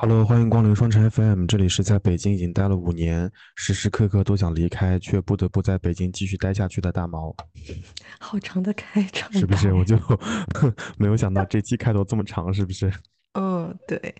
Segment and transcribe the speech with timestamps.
[0.00, 7.34] Hello，欢迎光临双城 FM，这里是在北京已经待了五年，时时刻刻都想离开，却不得不在北京继续待下去的大毛。
[8.20, 9.72] 好长的开场，是不是？
[9.72, 9.98] 我就
[10.98, 12.92] 没有想到这期开头这么长，是不是？
[13.32, 14.14] 嗯， 对。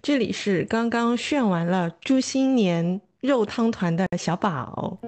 [0.00, 4.98] 这里是刚刚炫完了猪新年肉汤团的小宝。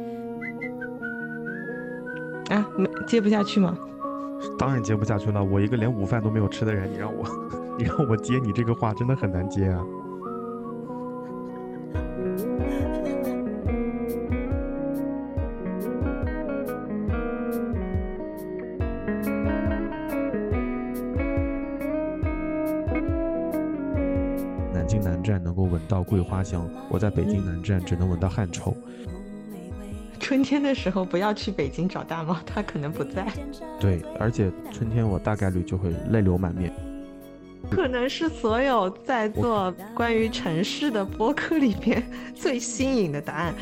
[2.50, 3.74] 啊，没接不下去吗？
[4.58, 7.24] 当然接不下去了，我一个连午饭都没有吃的人，你让我。
[7.78, 9.84] 你让我接你这个话，真的很难接啊！
[24.72, 28.74] 南京南站能够闻到桂花香，我在北京南站只能闻到汗臭。
[30.18, 33.26] 春天的时候不要去北京找大猫，它可能不在。
[33.78, 36.72] 对，而且春天我大概率就会泪流满面。
[37.70, 42.02] 可能是所有在做关于城市的播客里边
[42.34, 43.54] 最新颖的答案。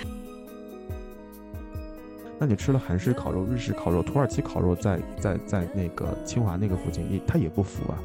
[2.38, 7.98] 那你吃了韩式烤肉、日式烤肉、土耳其烤肉，在在在那个清华那个附近，也它也不服啊。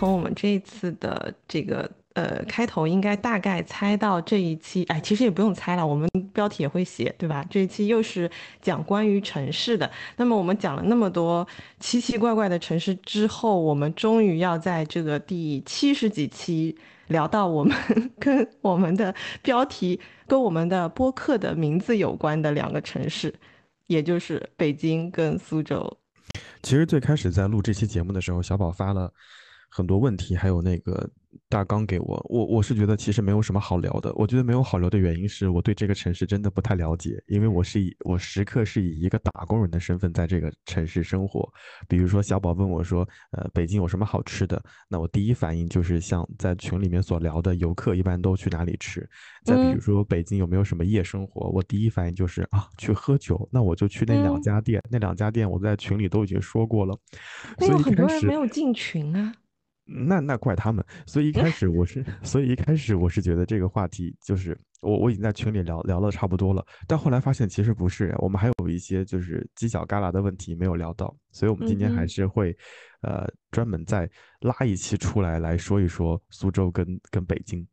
[0.00, 7.44] 从我们这一次的这个呃开头，应该大概猜到这一期，哎，其实也不用猜了，我们标题也会写，对吧？
[7.50, 8.30] 这一期又是
[8.62, 9.90] 讲关于城市的。
[10.16, 11.46] 那么我们讲了那么多
[11.80, 16.74] 奇奇怪怪的城市之后，我们终于要在这个第七十几期
[17.08, 17.76] 聊到我们
[18.18, 23.34] 跟我们的标题、跟我们的播客的名字有关的两个城市，
[23.86, 25.98] 也就是北京跟苏州。
[26.62, 29.12] 其实最开始在录这期节目的时候，小宝发了。
[29.70, 31.08] 很多问题，还有那个
[31.48, 34.12] 大纲给我，我我是觉得其实没有什么好聊的。
[34.14, 41.48] 我觉得没有好聊的原因是我对这个城市真的不太了解，因为我是以我时刻是以一个打工人的身份在这个城市生活。
[41.88, 44.60] 比如说小宝问我说，呃，北京有什么好吃的？
[44.88, 49.08] 那我第一反应就是像在群里面所聊的，游客一般都去哪里吃？
[49.44, 51.48] 再比如说北京有没有什么夜生活？
[51.50, 53.48] 我第一反应就是啊，去喝酒。
[53.52, 56.98] 那我就去那两家店，那两家店我在群里都已经说过了。
[57.58, 59.32] 所以很多人没有进群啊。
[59.92, 72.56] 那那怪他们，所以一开始我是， 所以一开始我是觉得这个话题就是我我已经在群里聊聊的差不多了，但后来发现其实不是，我们还有一些就是犄角旮旯的问题没有聊到，所以我们今天还是会，
[73.02, 74.08] 呃，专门再
[74.40, 77.66] 拉一期出来来说一说苏州跟跟北京。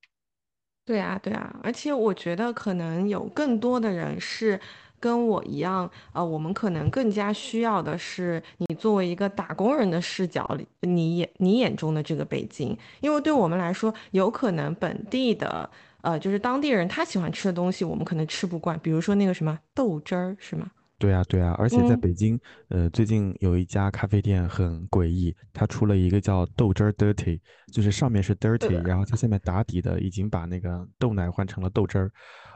[0.86, 4.60] 对啊对啊，而且我觉得可能有更多的人是。
[5.00, 15.70] 跟我一样，呃，我们可能更加需要的是你作为一个打工人的视角里，你眼你眼中的这个北京，因为对我们来说，有可能本地的，
[16.02, 20.72] 呃，就是当地人他喜欢吃的东西，我们可能吃不惯，比如说那个什么豆汁儿，是吗？
[21.00, 27.40] 对啊，对啊，而且在北京，呃，最近有一家咖啡店很诡异，它出了一个叫豆汁儿 dirty，
[27.72, 32.12] 就是上面是 dirty，然后它下面打底的已经把那个豆奶换成了豆汁儿，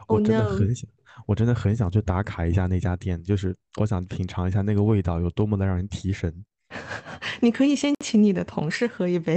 [0.08, 0.90] 我真的很想。
[1.26, 6.32] 我真的很想去打卡一下那家店，就是我想品尝一下那个味道有多么的让人提神。
[7.40, 9.36] 你可以先请你的同事喝一杯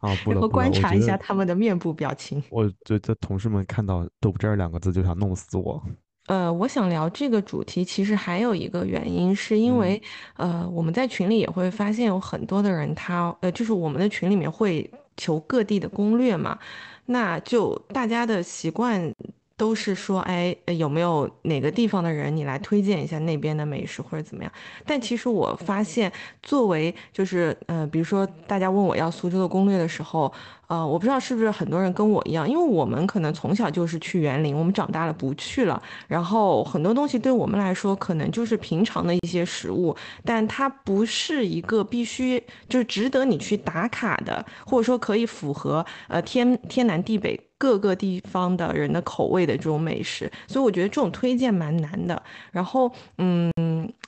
[0.00, 2.42] 啊，然后观察一下他们的面部表情。
[2.50, 5.82] 我觉得同事们看到“豆汁儿”两个字就想弄死我。
[6.28, 10.00] 呃，我想聊这个主题，其实还有一个原因，是因为
[10.36, 16.58] 呃，我们在群里也会发现有很多的人，他呃，就是我们的群里面会求各地的攻略嘛，
[17.06, 19.12] 那就大家的习惯。
[19.62, 24.52] 都是说，哎，有没有哪个地方的人，你来推荐一下那边的美食或者怎么样？
[24.84, 26.10] 但其实我发现，
[26.42, 30.32] 作为就是，嗯，比如说大家问我要苏州的攻略的时候。
[30.72, 52.22] 呃，我不知道是不是很多人跟我一样，因为我们可能从小就是去园林，我们长大了不去了，然后很多东西对我们来说可能就是平常的一些食物，但它不是一个必须就是值得你去打卡的，或者说可以符合呃天天南地北各个地方的人的口味的这种美食，所以我觉得这种推荐蛮难的。
[52.50, 53.52] 然后，嗯，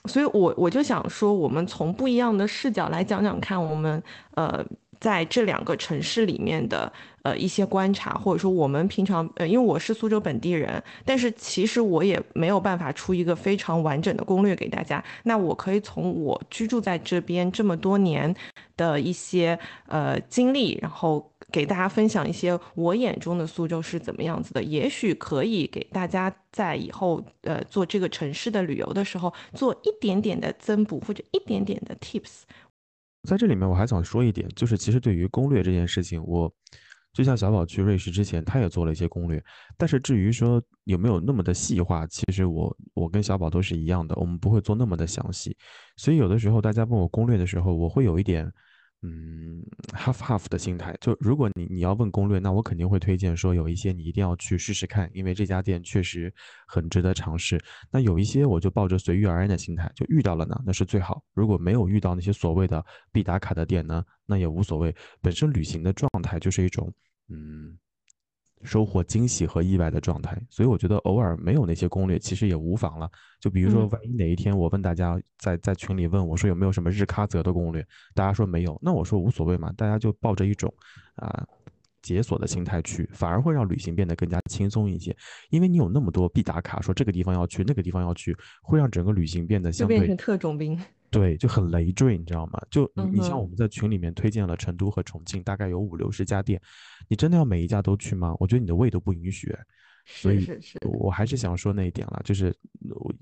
[0.05, 4.01] 所以我我就想说，我们从不一样的视角来讲讲看，我们
[4.33, 4.65] 呃。
[4.99, 6.91] 在这两个城市里面的
[7.23, 15.03] 呃一些观察，或者说我们平常呃，因为我是苏州本地人，但是其实我也没有办法出一个非常完整的攻略给大家。
[15.23, 18.33] 那我可以从我居住在这边这么多年
[18.77, 19.57] 的一些
[19.87, 32.41] 呃经历，然后给大家分享一些我眼中的苏州是怎么样子的，也许可以给大家在以后呃做这个城市的旅游的时候做一点点的增补或者一点点的 tips。
[33.25, 36.53] 在这里面，我还想说一点，就是其实对于攻略这件事情，我
[37.11, 39.43] 就像小宝去瑞士之前，他也做了一些攻略。
[39.77, 45.57] 但是至于说有没有那么的细化，其实我我跟小宝都是一样的，我们不会做那么的详细。
[45.97, 48.51] 所以有的时候大家问我攻略的时候，我会有一点。
[49.03, 49.61] 嗯
[49.93, 56.33] ，half half 的心态，就如果你你要问攻略，那我肯定会推荐说有一些你一定要去试试看，因为这家店确实
[56.67, 57.61] 很值得尝试。
[57.91, 64.95] 那有一些我就抱着随遇而安的心态，就遇到了呢，那是最好；如果没有遇到那些所谓的必打卡的店呢，那也无所谓。
[65.21, 66.91] 本身旅行的状态就是一种，
[67.29, 67.77] 嗯。
[68.65, 73.09] 收获惊喜和意外的状态，所以我觉得偶尔没有那些攻略，其实也无妨了。
[73.39, 77.85] 就比如说，万一哪一天我问大家在在群里问我说有没有什么日喀则的攻略，
[78.15, 80.73] 大家说没有，那我说无所谓嘛，大家就抱着一种
[81.15, 81.45] 啊
[82.01, 85.15] 解锁的心态去，反而会让旅行变得更加轻松一些。
[85.49, 90.79] 因为你有那么多必打卡，说这个地方要去，那个地方要去，会让整个旅行变得相对变成特种兵。
[91.19, 92.61] 对，就很累赘，你知道吗？
[92.69, 96.61] 就你你像我们在群里面推荐了成都和重庆，大概有五六十家店，
[97.07, 98.35] 你真的要每一家都去吗？
[98.39, 99.55] 我觉得你的胃都不允许。
[100.07, 100.45] 所以，
[100.81, 102.53] 我还是想说那一点了，就是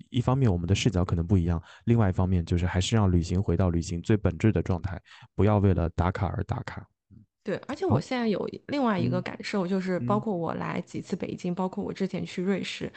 [0.09, 4.99] 一方面我们的视角可能不一样，另外一方面就是还是让旅行回到旅行最本质的状态，
[5.35, 6.85] 不要为了打卡而打卡。
[7.43, 12.89] 对，而且我现在有另外一个感受，就是包括我来几次北京，包括我之前去瑞士，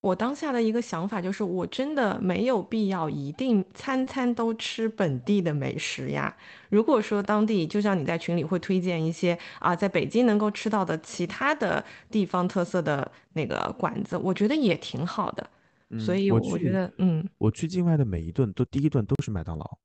[0.00, 6.36] 我当下的一个想法就是，我真的没有必要一定餐餐都吃本地的美食呀。
[6.68, 15.48] 如果说当地，就像你在群里会推荐一些啊，在北京能够吃到的其他的地方特色的那个馆子，我觉得也挺好的。
[15.96, 19.78] 所以我觉得，嗯，我去境外的每一顿都第一顿都是麦当劳。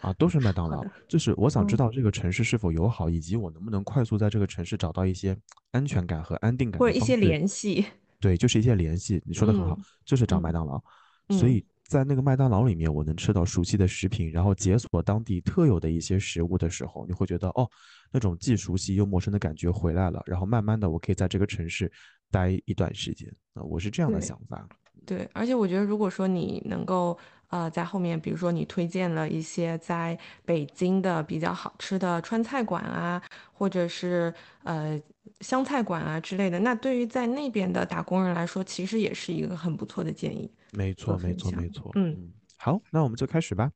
[0.00, 0.84] 啊，都是麦当劳。
[1.08, 5.36] 就是我想知道这个城市是否友好，以及我能不能快速在这个城市找到一些
[5.70, 7.84] 安全感和安定感，或者一些联系。
[8.20, 9.22] 对，就是一些联系。
[9.24, 10.82] 你说的很好，就是找麦当劳。
[11.30, 17.68] 所以在那个麦当劳里面，我能吃到熟悉的食品，然后解锁当地特有的一些食物的时候，你会觉得哦，
[18.10, 20.22] 那种既熟悉又陌生的感觉回来了。
[20.26, 21.90] 然后慢慢的，我可以在这个城市
[22.30, 23.28] 待一段时间。
[23.54, 24.68] 啊，我是这样的想法。
[25.06, 27.16] 对，而且我觉得，如果说你能够。
[27.52, 33.22] 呃，在后面，比如说你推荐了一些在北京的比较好吃的川菜馆啊，
[33.52, 34.32] 或者是
[34.62, 34.98] 呃
[35.40, 40.50] 湘菜馆啊之类的，那对于在那边的打工人来说，其实也是一个很不错的建议。
[40.72, 41.90] 没错，没错，没错。
[41.94, 43.70] 嗯，好，那我们就开始吧。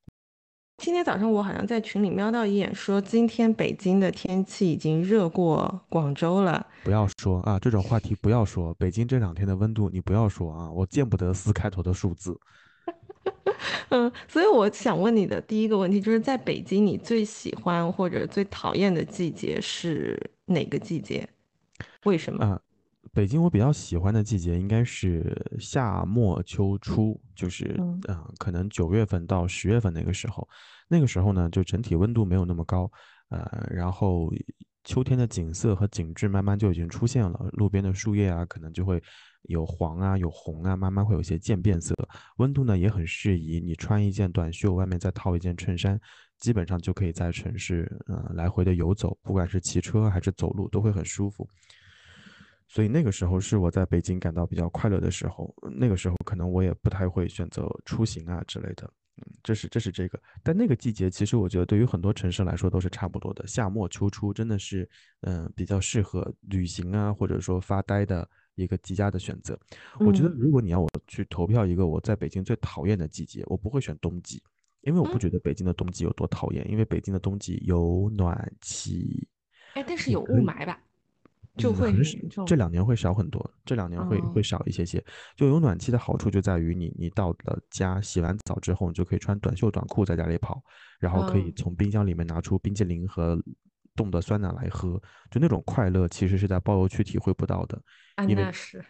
[0.79, 6.67] 今天早上我好像在群里瞄到一眼，说今天北京的天气已经热过广州了。
[6.83, 8.73] 不要说啊，这种话题不要说。
[8.75, 12.41] 北京这两天的温度，你不要说啊，我见不得四开头的数字。
[13.91, 21.29] 嗯，所以我想问你的第一个问题就是在北京，你最喜欢或者最讨厌的季节是哪个季节？
[22.05, 22.45] 为什么？
[22.45, 22.61] 啊，
[23.13, 28.01] 北京我比较喜欢的季节应该是夏末秋初，就是嗯，
[28.39, 30.47] 可能九月份到十月份那个时候，
[30.89, 32.91] 那个时候呢，就整体温度没有那么高，
[33.31, 34.31] 呃，然后
[34.87, 39.03] 秋天的景色和景致慢慢就已经出现了，路边的树叶啊，可能就会。
[39.49, 41.95] 有黄啊，有红啊，慢慢会有些渐变色。
[42.39, 45.97] 温度呢也很适宜，你穿一件短袖，外面再套一件衬衫，
[46.37, 51.49] 基本上就可以在城市嗯来回的游走，不管是骑车还是走路都会很舒服。
[52.67, 55.55] 所以那个时候是我在北京感到比较快乐的时候。
[55.79, 58.91] 那个时候可能我也不太会选择出行啊之类的。
[59.19, 60.21] 嗯，这是这是这个。
[60.43, 64.89] 但那个季节其实我觉得对于很多城市来说都是差不多的，夏末秋初真的是
[65.21, 68.29] 嗯比较适合旅行啊或者说发呆的。
[68.57, 69.55] 一个极佳的选择，
[70.01, 74.43] 我觉得如果你要我去投票一个我在北京最讨厌的季节，我不会选冬季，
[74.81, 79.29] 因为我不觉得北京的冬季有多讨厌，因为北京的冬季有暖气，
[79.75, 80.81] 哎，但是有雾霾吧，
[81.57, 81.95] 就会
[82.47, 85.03] 这两年会少很多，这两年会会少一些些。
[85.37, 90.63] 就有暖气的好处就在于你你到了家洗完澡之后，你就可以穿短袖短裤在家里跑，
[90.99, 93.39] 然后可以从冰箱里面拿出冰淇淋和。
[93.97, 97.81] 冻的酸奶来喝，就那种快乐，其实是在包邮区体会不到的。
[98.29, 98.47] 因为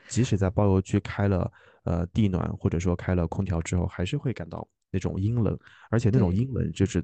[0.09, 1.49] 即使在包邮区开了
[1.85, 5.57] 呃地暖或者说开了空调之后，还是会感到那种阴冷，
[5.91, 7.01] 而且那种阴冷就是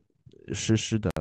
[0.53, 1.13] 湿湿的，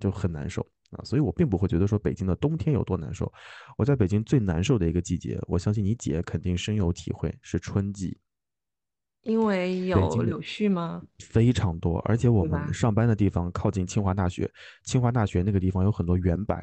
[0.00, 1.04] 就很难受啊。
[1.04, 3.32] 所以我并不会觉得说北京的冬天有多难受。
[3.76, 8.18] 我在北京最难受的一个季节，我相信你姐肯定深有体会，是春季。
[9.22, 11.02] 因为有柳絮吗？
[11.18, 14.50] 非常多，而且我们上班的地方靠近清华大学，
[14.84, 16.56] 清华大学那个地方有很多圆柏，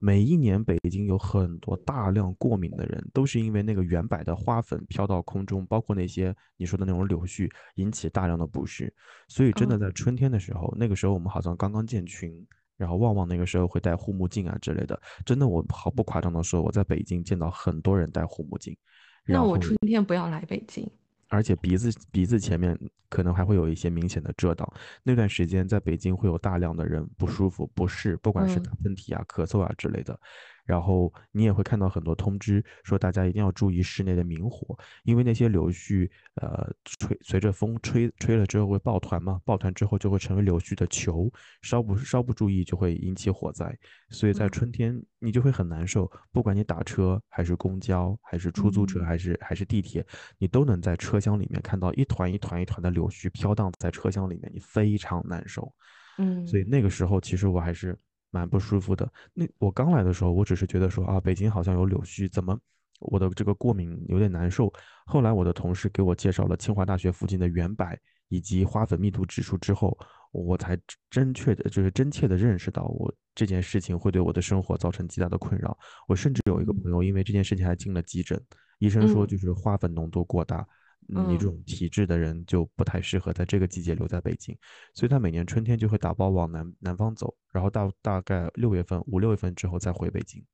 [0.00, 8.92] 每一年北京有很多大量过敏的人，都是因为那个原柏的花粉飘到空中，包括那些你说的那种柳絮，引起大量的不适。
[9.28, 12.34] 所以真的嗯，在春天的时候，那个时候我们好像刚刚建群，
[12.82, 15.00] 然后旺旺那个时候会戴护目镜啊之类的。
[15.24, 18.76] 真的，我毫不夸张的说，我在北京见到很多人戴护目镜，
[19.24, 20.84] 然后那我春天不要来北京。
[21.28, 22.76] 而且鼻子鼻子前面
[23.08, 24.70] 可能还会有一些明显的遮挡。
[25.04, 30.18] 那段时间在北京会有大量的人不舒服、不适，不管是打嗯喷嚏啊、咳嗽啊之类的。
[30.64, 41.30] 然后你也会看到很多通知说大家一定要注意室内的明火，因为那些柳絮，呃，吹随着风吹吹了之后会抱团嘛，抱团之后就会成为柳絮的球，
[41.62, 43.76] 稍不稍不注意就会引起火灾。
[44.10, 50.04] 所以在嗯春天你就会很难受，不管你打车还是公交还是出租车嗯还是还是地铁，
[50.38, 55.72] 你都能在车厢里面看到一团一团一团的柳絮飘荡在车厢里面，你非常难受。
[56.18, 57.98] 嗯所以嗯那个时候其实我还是
[58.32, 59.08] 蛮不舒服的。
[59.32, 62.58] 那我刚来的时候，我只是觉得说啊，北京好像有柳絮，怎么
[62.98, 64.72] 我的这个过敏有点难受。
[65.06, 67.86] 后来我的同事给我介绍了清华大学附近的原柏
[68.28, 69.96] 以及花粉密度指数之后，
[70.32, 70.76] 我才
[71.08, 75.78] 真确的，就是真切的认识到我这件事情会对我的生活造成极大的困扰。
[76.08, 78.42] 我甚至有一个嗯朋友因为这件事情还进了急诊，
[78.78, 80.56] 医生说嗯就是花粉浓度过大。
[80.56, 80.66] 嗯
[81.06, 84.56] 你这嗯种体质的人就不太适合在这个季节留在北京。
[84.94, 90.44] 所以他每年春天就会打包往南南方走，然后到大概六月份、五六月份之后再回北京。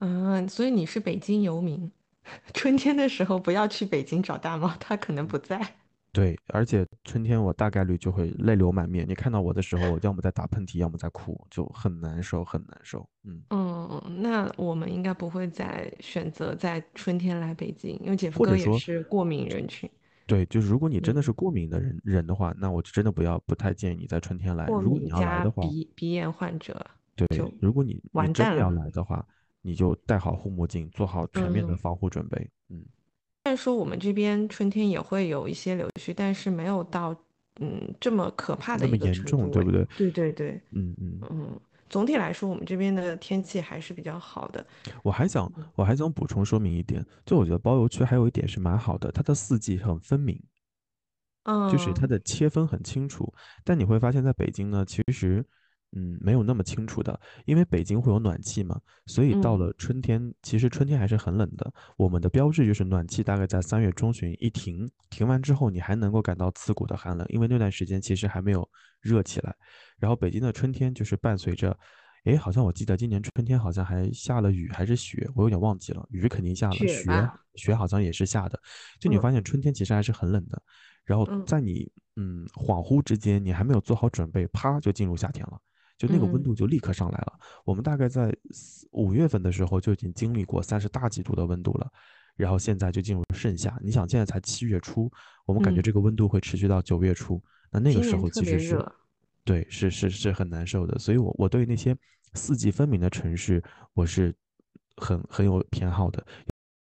[0.00, 1.90] 嗯，所以你是北京游民，
[2.54, 5.76] 春天的时候不要去北京找大猫，它可能不在。
[6.12, 9.06] 对，而且春天我大概率就会泪流满面。
[9.08, 13.08] 你看到我的时候，我要么在打喷嚏，要么在哭，就很难受，很难受。
[13.24, 19.88] 嗯，嗯，那我们应该不会再选择在春天来北京，因为姐夫哥也是过敏人群。
[20.26, 24.66] 对，就是如果你真的是嗯，过敏的人人的话，那我就真的不要不太建议你在春天来。
[24.66, 26.84] 过如果你要来的话，鼻鼻炎患者
[27.14, 27.26] 对，
[27.60, 28.70] 如果你你真的要。
[28.70, 29.24] 来的话，
[29.62, 31.76] 你就戴好护目镜，做好全面的嗯。
[31.76, 32.50] 防护准备。
[32.70, 32.84] 嗯，
[33.44, 37.14] 虽然说我们这边春天也会有一些柳絮，但是没有到
[37.60, 39.50] 嗯这么可怕的一个严重，程度。
[39.50, 39.86] 对不对？
[39.96, 41.18] 对对对，嗯嗯。
[41.30, 44.64] 嗯，总体来说我们这边的天气还是比较好的。
[45.02, 50.40] 我还想嗯我还想补充说明一点，就我觉得包邮区还有一点是蛮好的，它的四季很分明。
[51.72, 53.32] 就是它嗯的切分很清楚，
[53.64, 55.42] 但你会发现在北京呢，其实，
[55.96, 61.72] 嗯，没有那么清楚的，因为北京会有暖气嘛，所以到嗯了春天，其实春天还是很冷的。
[61.96, 68.68] 我们的标志就是暖气大概在三月中旬一停，停完之后你还能够感到刺骨的寒冷，因为那段时间其实还没有
[69.00, 69.54] 热起来。
[69.98, 71.76] 然后北京的春天就是伴随着，
[72.24, 78.60] 诶，好像我记得今年春天好像还下了雨还是雪，我有点忘记了，雨肯定下了，雪雪好像也是下的，
[79.00, 80.62] 就你嗯发现春天其实还是很冷的。
[81.04, 85.58] 然后嗯在你嗯恍惚之间，你还没有做好准备，啪就进入夏天了，
[85.98, 87.38] 就那个温嗯度就立刻上来了。
[87.64, 91.90] 我们大概在四五月份的时候就已经经历过三十大几度的温度了，
[92.36, 93.76] 然后现在就进入盛夏。
[93.82, 95.10] 你想现在才七月初，
[95.44, 98.92] 我们感觉嗯，这个温度会持续到九月初，那那个时候其实是，
[99.44, 100.98] 对，是是是很难受的。
[100.98, 101.96] 所以我我对那些
[102.34, 103.62] 四季分明的城市，
[103.92, 104.32] 我是
[104.96, 106.24] 很很有偏好的。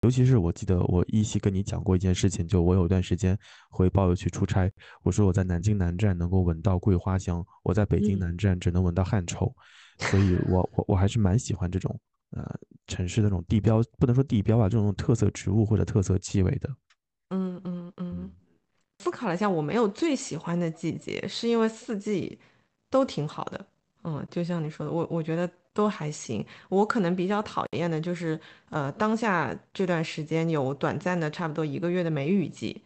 [0.05, 3.37] 尤其是我记得我依稀跟你讲过一件事情，就我有一段时间
[3.71, 4.71] 回包邮区出差，
[5.03, 9.51] 我说我在南京南站能够闻到桂花香，我在北京嗯南站只能闻到汗臭，
[9.99, 11.99] 所以我我我还是蛮喜欢这种
[12.33, 12.45] 呃
[12.87, 16.69] 城市的那种地标，不能说地标吧，这种特色植物或者特色气味的。
[17.31, 18.15] 嗯嗯嗯。
[18.21, 18.31] 嗯
[19.01, 22.39] 思考了一下，我没有最喜欢的季节，是因为四季
[22.89, 23.67] 都挺好的。
[24.05, 26.45] 嗯，就像你说的，我我觉得都还行。
[26.69, 28.39] 我可能比较讨厌的就是，
[28.71, 32.83] 呃，当下这段时间有短暂的差不多一个月的梅雨季。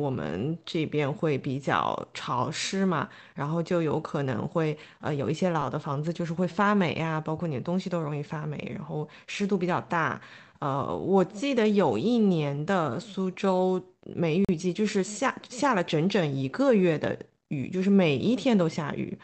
[0.00, 10.18] 我们这边会比较潮湿嘛，然后就有可能会呃有一些老的房子就是会发霉啊，包括你的东西都容易发霉，然后湿度比较大。
[10.60, 13.82] 呃，我记得有一年的苏州
[14.14, 19.18] 梅雨季，就是下下了整整一个月的雨，就是每一天都下雨。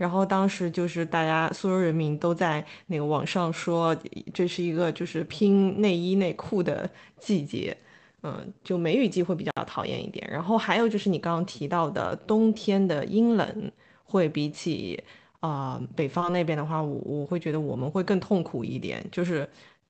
[0.00, 3.94] 然后当时就是大家苏州人民都在那个网上说，
[4.32, 6.88] 这是一个就是拼内衣内裤的
[7.18, 7.76] 季节。
[8.22, 13.72] 嗯，就梅雨季会比较讨厌一点，然后还有就是你刚刚提到的冬天的阴冷，
[14.04, 15.02] 会比起
[15.40, 19.46] 啊、北方那边的话，我我会觉得我们会更痛苦一点，就是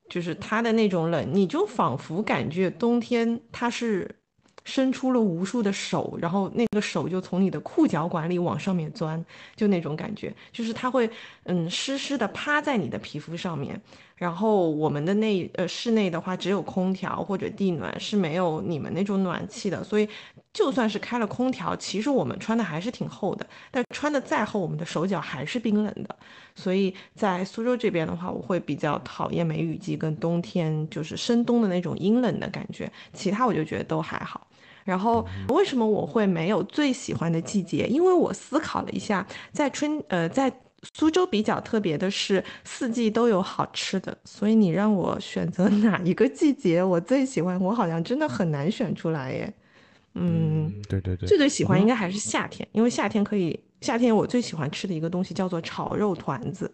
[0.08, 4.08] 就是它的那种冷，你就仿佛感觉冬天它是
[4.64, 9.24] 伸出了无数的手，然后那个手就从你的裤脚管里往上面钻，
[9.56, 11.08] 就那种感觉，就是它会
[11.44, 13.80] 嗯湿湿的趴在你的皮肤上面。
[14.16, 20.06] 然后我们的内呃室内的话只有空调或者地暖，是没有你们那种暖气的，所以
[20.52, 26.14] 就算是开了空调，其实我们穿的还是挺厚的，但穿的再厚，我们的手脚还是冰冷的。
[26.54, 34.46] 所以在苏州这边的话，我会比较讨厌梅雨季跟冬天就是深冬的那种阴冷的感觉，其他我就觉得都还好。
[34.84, 37.86] 然后为什么我会没有最喜欢的季节？
[37.86, 40.52] 因为我思考了一下，在春呃在
[40.94, 49.54] 苏州比较特别的是四季都有好吃的，所以你让我选择 哪一个季节我最喜欢，我好像真的很难选出来耶。
[50.14, 56.72] 嗯，对对对，最最喜欢应该还是夏天，因为夏天可以夏天我最喜欢吃的一个东西叫做炒肉团子。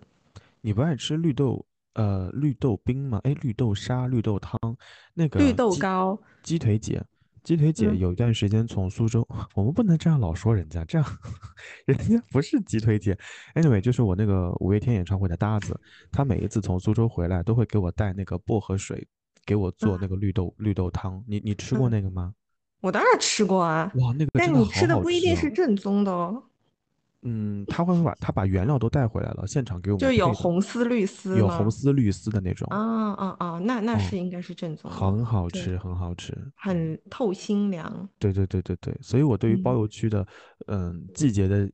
[0.63, 3.21] 你不爱吃绿豆呃绿豆冰吗？
[3.25, 4.59] 哎，绿豆沙、绿豆汤，
[5.15, 6.19] 那个绿豆糕。
[6.43, 7.03] 鸡腿姐，
[7.47, 7.99] 鸡腿姐嗯。
[8.01, 9.25] 有一段时间从苏州，
[9.55, 11.19] 我们不能这样老说人家，这样
[11.87, 13.17] 人家不是鸡腿姐。
[13.55, 19.07] Anyway，就是我那个五月天演唱会的搭子，他每一次从苏州回来都会给我带那个薄荷水，
[19.47, 21.23] 给我做那嗯个绿豆绿豆汤。
[21.29, 22.35] 你你吃过嗯，那个吗？
[22.81, 25.21] 我当然吃过啊，哇，那个但你吃的不一。
[25.21, 26.43] 定是正宗的哦，
[27.29, 31.69] 嗯，他会把他把原料都带回来了，现场给我们就有红丝绿丝有红？
[31.69, 32.67] 丝绿丝的那种。
[32.71, 36.33] 啊啊啊，那那哦，是应该是正宗的，很好，吃，很好吃。
[36.55, 38.09] 很透心凉。
[38.21, 40.27] 对对对对对，所以我对于包嗯，邮区的，
[40.69, 41.73] 嗯，季节的喜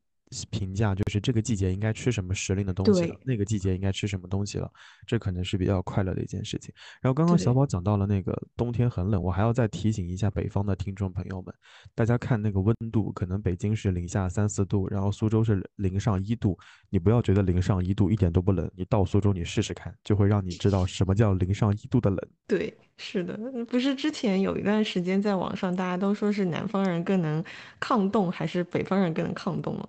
[0.51, 4.71] 评价就是这个季节应该吃什么时令的东西了，那个季节应该吃什么东西了，
[5.07, 6.75] 这可能是比较快乐的一件事情。
[7.01, 11.55] 然后刚刚小，宝讲到了那个冬天很冷，我还要再提醒一下北方的听众朋友们，
[11.95, 16.59] 大家看那个温度，可能北京是零下三四度，然后苏州是零上一度，
[16.91, 22.19] 你不要觉得零上一度一点都不冷，你到苏州你试试看，就会让你知道什么叫零上一度的冷。
[22.47, 23.37] 对，是的，
[23.67, 27.43] 不是之前有一段时间在网上大家都说是南方人更能
[27.79, 29.89] 抗冻，还是北方人更能抗冻吗？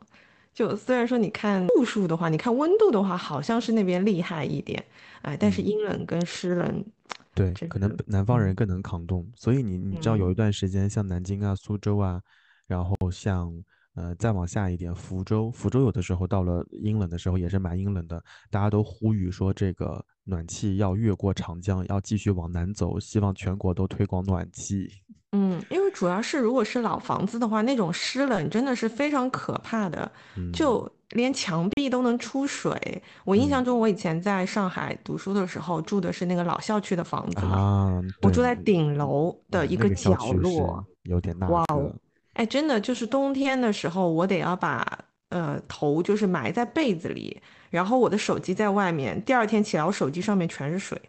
[0.53, 4.83] 就虽然说你看度数的话，你看温度的话，好像是那边厉害一点，
[5.23, 5.65] 哎，但是嗯。
[5.65, 6.85] 阴冷跟湿冷，
[7.33, 12.21] 对，可能南方人嗯更能抗冻，所以你你知道有一嗯段时间，像南京啊、苏州啊，
[12.67, 13.51] 然后像
[13.95, 24.87] 呃再往下一点，福州，福州有的时候到了阴冷的时候也是蛮阴冷的，大家都呼吁说这个暖气要越过长江，要继续往南走，希望全国都推广暖气。
[25.33, 33.01] 嗯，因为主要是如果是老房子的话，那种湿冷真的是非常可怕的，嗯就连墙壁都能出水。
[33.25, 40.85] 我印象嗯中，我以前在上海读书的时候，住的是那个老校区的房子，啊，我，住在顶楼的嗯，一个角落。
[41.03, 41.95] 有点那哇哦，个，
[42.33, 44.87] 哎，真的就是冬天的时候，我得要把
[45.29, 50.99] 呃头就是埋在被子里，然后我的手机在外面，第二天起来我手机上面全是水，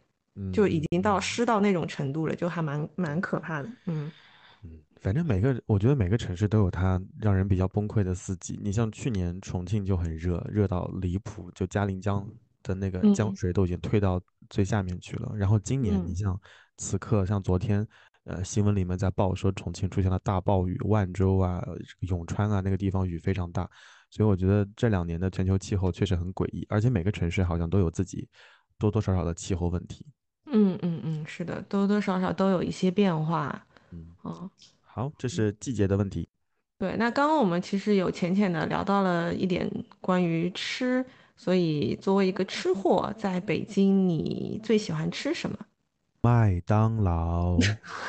[0.53, 1.23] 就已嗯经到嗯。
[1.23, 3.69] 湿到那种程度了，就还蛮蛮可怕的。
[3.69, 4.13] 嗯嗯，
[5.05, 8.59] 反正每个，我觉得每个城市都有它让人比较崩溃的四季。
[8.63, 12.27] 你像去年重庆就很热，热到离谱，就嘉陵江
[12.63, 15.31] 的那个江嗯水都已经退到最下面去了。
[15.37, 16.41] 然后今年，你嗯像
[16.79, 17.87] 此刻，像昨天，
[18.25, 21.63] 呃，新闻里面在报说重庆出现了大暴雨，万州啊、
[22.09, 23.69] 永川啊那个地方雨非常大。
[24.09, 28.27] 所以我觉得这两年的全球气候确实很诡异，而且每个城市好像都有自己
[28.79, 30.07] 多多少少的气候问题。
[30.47, 33.67] 嗯嗯嗯，是的，多多少少都有一些变化。
[33.91, 34.51] 嗯，哦，
[34.95, 36.29] 好，这嗯，是季节的问题。
[36.79, 39.69] 对，那刚刚我们其实有浅浅的聊到了一点
[40.01, 41.05] 关于吃，
[41.37, 45.59] 所以作为一个吃货，在北京你最喜欢吃什么？
[46.23, 47.59] 麦当劳、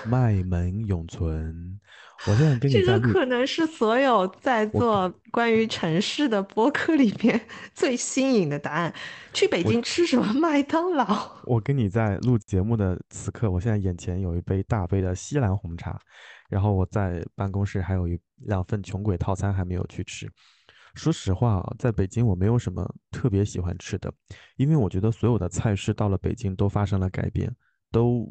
[0.05, 1.79] 麦门永存。
[2.27, 7.39] 我现在跟你这个，可能是所有在做关于城市的播客里面
[7.75, 8.93] 最新颖的答案。
[9.33, 11.05] 去北京吃什么麦当劳？
[11.45, 15.99] 我跟你在录节目的此刻，我现在眼前有一杯大杯的西兰红茶，
[16.49, 20.27] 然后我在办公室还有一两份穷鬼套餐还没有去吃。
[20.95, 24.11] 说实话啊，在北京我没有什么特别喜欢吃的，
[24.55, 27.53] 因为我觉得所有的菜式到了北京都发生了改变，
[27.91, 28.25] 都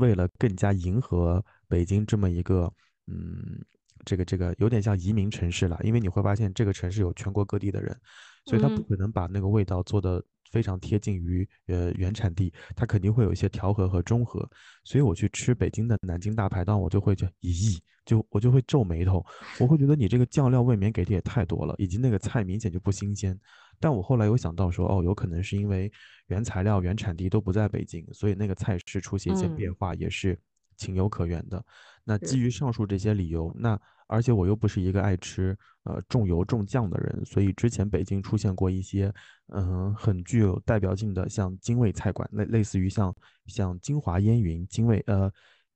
[0.00, 2.68] 为了更加迎合北京这么一个，
[3.08, 3.64] 嗯，
[4.04, 7.98] 这个这个有点像移民城市了，因为你会发现这个城市有全国各地的人，
[8.44, 14.48] 所以他不嗯可能把那个味道做的非常贴近于呃原产地，它肯定会有一些调和和中和。
[14.84, 19.24] 所以我去吃北京的南京大排档，我就会觉咦，就我就会皱眉头，
[19.60, 23.38] 我会觉得你这个酱料未免给的也太多了，以及那个菜明显就不新鲜。
[23.80, 25.92] 但我后来有想到说，哦，有可能是因为
[26.28, 30.36] 原材料、原产地都不在北京，所以那个菜式出现一些变嗯，化也是
[30.78, 31.62] 情有可原的。
[32.02, 39.12] 那基，于上述这些理由，那而且我又不是一个爱吃呃重油重酱的人，所以之前北京出现过一些
[39.48, 43.14] 嗯很具有代表性的像京味菜馆，类类似于像
[43.44, 45.30] 像金华烟云、京味呃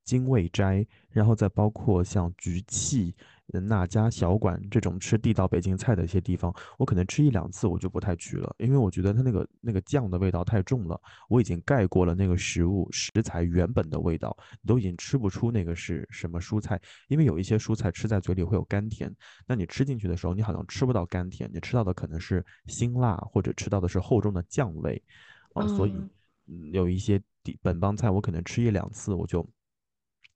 [0.05, 3.15] 京味斋，然后再包括像菊气，
[3.61, 19.15] 那家小馆这种吃地道北京菜的一些地方，我可能吃一两次我就不太去了，因为我觉得它那个那个酱的味道太重了，我已经盖过了那个食物食材原本的味道，你都已经吃不出那个是什么蔬菜，因为有一些蔬菜吃在嘴里会有甘甜，
[19.47, 25.03] 那你吃进去的时候，你好像吃不到甘甜，你吃到的可能是辛辣，或者吃到的是厚重的酱味，
[25.55, 25.95] 啊，所以
[26.73, 29.47] 有一些地本帮菜我可能吃一两次我就。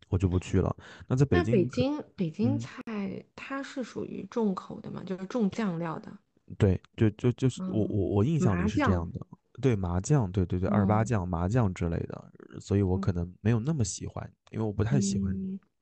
[0.09, 0.75] 我就不去了。
[1.09, 6.13] 那在北京，北京北京菜它是属于重口的嘛，就是重酱料的。
[6.59, 9.21] 对，就就就是我我我印象里是这样的。
[9.63, 15.35] 对麻酱，对对对，二八酱、麻酱之类的，所以我可能没有那么喜欢，因为我不太喜欢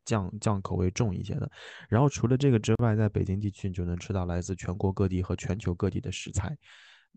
[0.05, 1.51] 酱酱口味重一些的。
[1.89, 6.57] 然后除了这个之外，在北京地区你就能吃到来自全国各地和全球各地的食材。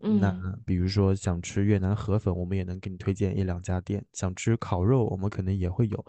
[0.00, 0.32] 那
[0.66, 6.04] 比如说想吃越南河粉，我们也能给你推荐一两家店；想吃烤肉，我们可能也会有。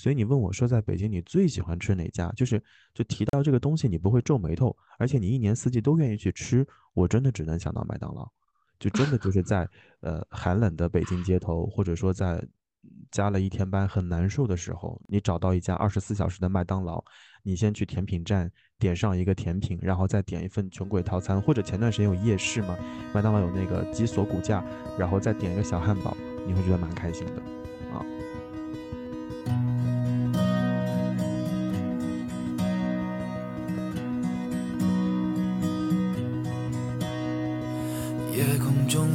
[0.00, 2.32] 所以你问我说，在北京你最喜欢吃哪家？
[2.32, 2.62] 就是
[2.94, 6.66] 就提到这个东西，你不会皱眉头，而且你一年四季都愿意去吃。
[6.94, 8.26] 我真的只能想到麦当劳，
[8.78, 9.68] 就真的就是在
[10.00, 12.42] 呃寒冷的北京街头，或者说在
[13.10, 17.04] 加了一天班很难受的时候，你找到一家二十四小时的麦当劳，
[17.42, 22.74] 你先去甜品站点上一个甜品，然后再点一份穷鬼套餐，或者前段时间有夜市嘛，
[23.12, 24.64] 麦当劳有那个鸡锁骨架，
[24.98, 27.59] 然后再点一个小汉堡，你会觉得蛮开心的。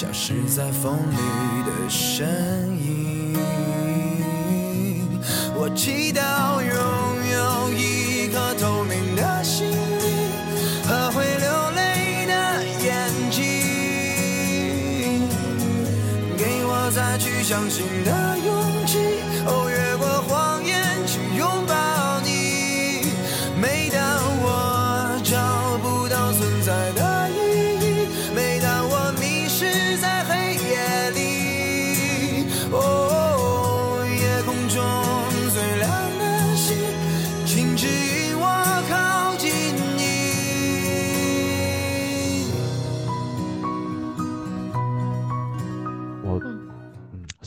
[0.00, 1.16] 消失在风里
[1.66, 2.26] 的身
[2.82, 3.36] 影。
[5.54, 6.64] 我祈祷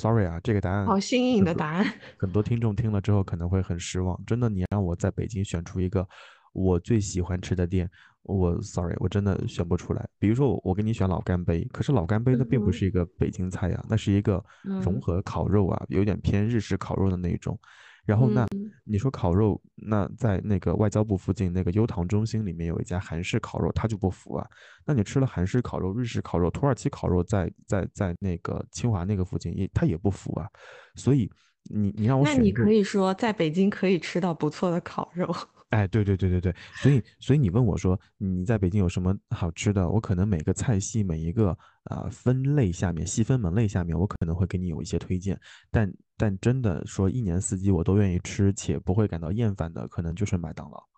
[0.04, 1.86] Sorry 啊，这个答案好新颖的答案，
[2.18, 4.22] 很多听众听了之后可能会很失望。
[4.28, 6.06] 真的，你让我在北京选出一个
[6.52, 7.90] 我最喜欢吃的店，
[8.24, 10.06] 我 Sorry，我真的选不出来。
[10.20, 14.44] 比如说，我我给你选老干杯，可是老干杯那并不是一个北京菜呀，那是一个
[14.82, 17.58] 融合烤肉啊，有点偏日式烤肉的那种。
[18.06, 18.46] 然后那
[18.84, 24.46] 你说烤肉，那在那个外交部附近那个优唐中心里面有一家韩式烤肉，他就不服啊。
[24.86, 30.48] 那你吃了韩式烤肉、日式烤肉、土耳其烤肉，在在在那个清华那个附近也他也不服啊。
[30.96, 31.30] 所以
[31.70, 35.34] 你你让我选，那你可以说在北京可以吃到不错的烤肉。
[35.74, 41.50] 哎，对对对对对，所以所以你问我说你在北京有什么好吃的，我可能每个菜系每一个
[41.86, 45.40] 啊分类下面细分门类下面，我可能会给你有一些推荐，
[45.72, 50.93] 但但真的说一年四季我都愿意吃且不会感到厌烦的，可能就是麦当劳。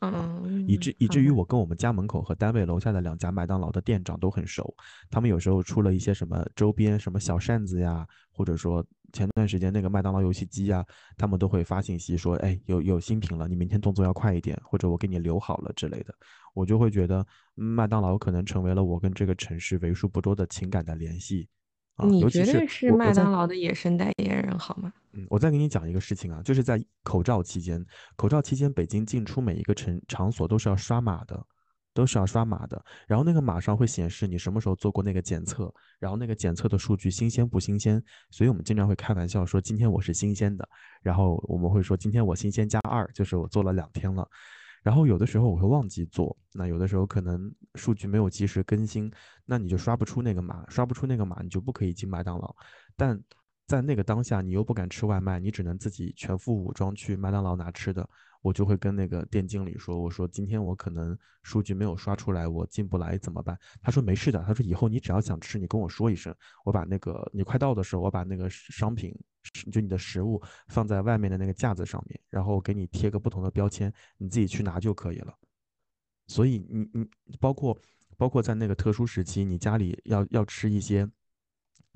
[0.00, 4.74] 嗯，以至以至于我跟我们家门口和单位楼下的两家麦当劳的店长都很熟，
[5.10, 8.84] 他们有时候出了一些什么周边什么小扇子呀，或者说。
[9.12, 10.84] 前段时间那个麦当劳游戏机呀，
[11.16, 16.12] 他们都会发信息说，哎，有有新品了，你明天动作要快一点，或者我给你留好了之类的，
[16.54, 21.48] 我就会觉得麦当劳可能成为了我跟这个城市为数不多的情感的联系。
[22.04, 24.92] 你绝对是麦当劳的野生代言人，好吗？
[25.12, 27.84] 嗯，我再给你讲一个事情啊，就是在口罩期间，
[28.16, 31.42] 口罩期间北京进出每一个城场所都是要刷码的。
[31.94, 40.68] 都是要刷码的，然后那个码上会显示你什么时候做过那个检测，然后那个检测的数据新鲜不新鲜，所以我们经常会开玩笑说今天我是新鲜的，
[41.00, 44.28] 然后我们会说今天我新鲜加二，就是我做了两天了，
[44.86, 49.10] 然后有的时候我会忘记做，那有的时候可能数据没有及时更新，
[49.44, 52.54] 那你就刷不出那个码，刷不出那个码你就不可以进麦当劳，
[52.94, 53.20] 但
[53.66, 58.08] 在那个当下你又不敢吃外卖，你只能自己全副武装去麦当劳拿吃的。
[58.46, 66.32] 我就会跟那个店经理说：“我说今天我可能数据没有刷出来，我进不来怎么办？”他说：“没事的。”他说：“以后你只要想吃，你跟我说一声，
[66.64, 69.12] 我把那个你快到的时候，我把那个商品，
[69.72, 75.34] 就你的食物放在外面的那个架子上面，然后给你贴个不同的标签，你自己去拿就可以了。”
[76.28, 76.88] 所以你
[77.24, 77.76] 你包括
[78.16, 81.08] 包括在那个特殊时期，你家里要要吃一些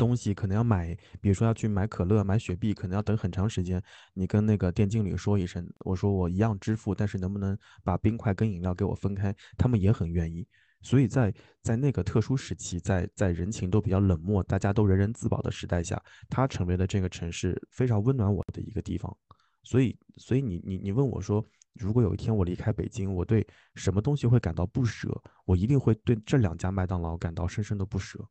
[0.00, 3.82] 东西，可能要买，比如说要去买可乐、买雪碧，可能要等很长时间。
[4.14, 9.36] 你跟那个店经理说一声，我说我一样支付，但是能不能把冰块跟饮料给我分开？
[9.58, 10.46] 他们也很愿意。
[10.80, 19.14] 所以在在那个特殊时期，在在人情都比较冷漠、大家都人人自保的时代下，它成为了这个城市非常温暖我的一个地方。
[19.62, 25.10] 所以，所以你你你问我说，如果有一天我离开北京，我对什么东西会感到不舍？
[25.44, 28.26] 我一定会对这两家麦当劳感到深深的不舍。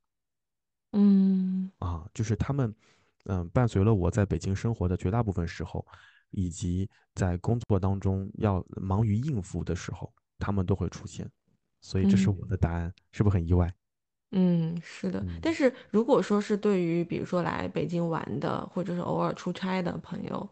[0.91, 2.73] 嗯啊，就是他们，
[3.25, 5.85] 嗯，伴随了我在北京生活的绝大部分时候，
[6.31, 11.29] 以及在工作当中要忙于应付的时候，他们都会出现。
[11.81, 13.73] 所以这是嗯我的答案，是不是很意外？
[14.31, 15.25] 嗯，是的。
[15.41, 20.49] 但嗯，是如果说是对于比如说来北京玩的，或者是偶尔出差的朋友，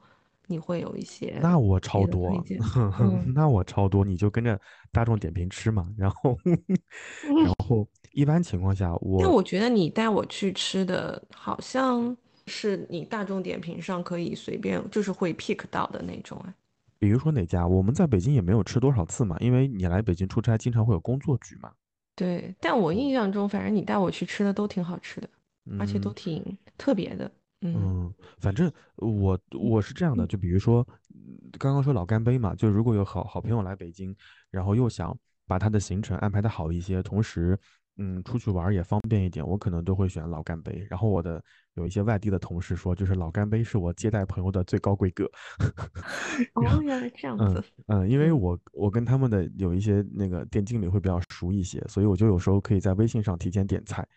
[0.47, 2.31] 你会有一些那我超多，
[3.35, 4.59] 那我超多，你就跟着
[4.91, 5.87] 大众点评吃嘛。
[5.97, 12.15] 然后， 然嗯，后一般情况下，我但我觉得你带我去吃的，好像
[12.47, 16.53] 是你大众点评上可以随便，就是会 pick 到的那种哎。
[16.99, 21.71] 比如说哪家，我们在北京也没有吃多少次嘛，因为你来北京出差，经常会有工作局嘛。
[22.15, 25.29] 对，但我印象中，反正你带我去吃的都挺好吃的，
[25.77, 27.31] 而且都嗯，挺特别的。
[27.61, 34.15] 嗯嗯，反正我嗯我是这样的，嗯就比如说，嗯刚刚说老干杯嘛，就如果有好好朋友来北京，
[34.51, 35.17] 然后又想
[35.47, 37.57] 把他的行程安排的好一些，同时，
[37.97, 40.85] 嗯，出去玩也方便一点，我可能都会选老干杯。
[40.87, 41.43] 然后我的
[41.73, 45.27] 有一些外地的同事说，就是老干杯是我接待朋友的最高规格。
[46.61, 47.63] 然哦，后，原来这样嗯子。
[47.87, 54.07] 嗯，因为嗯我我跟他们的有一些那个店经理会比较熟一些，所以我就有时候可以在微信上提前点菜。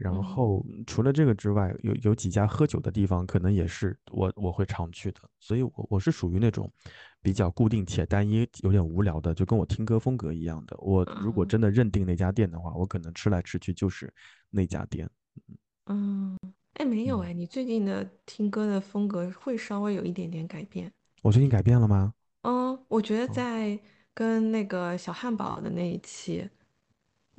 [0.00, 6.72] 然嗯后除了这个之外，有有几家喝酒的地方，可能也是我我会常去的，所以我我是属于那种
[7.20, 10.74] 比较固定且单一，有点无聊的，就跟我听歌风格一样的。
[10.78, 14.10] 我如果嗯真的认定那家店的话，我可能吃来吃去就是
[14.48, 15.06] 那家店。
[15.84, 16.34] 嗯，
[16.74, 20.90] 哎，没有嗯，哎，你最近的听歌的风格会稍微有一点点改变。
[21.22, 22.14] 我最近改变了吗？
[22.42, 23.78] 嗯，我觉得哦在
[24.14, 26.48] 跟那个小汉堡的那一期，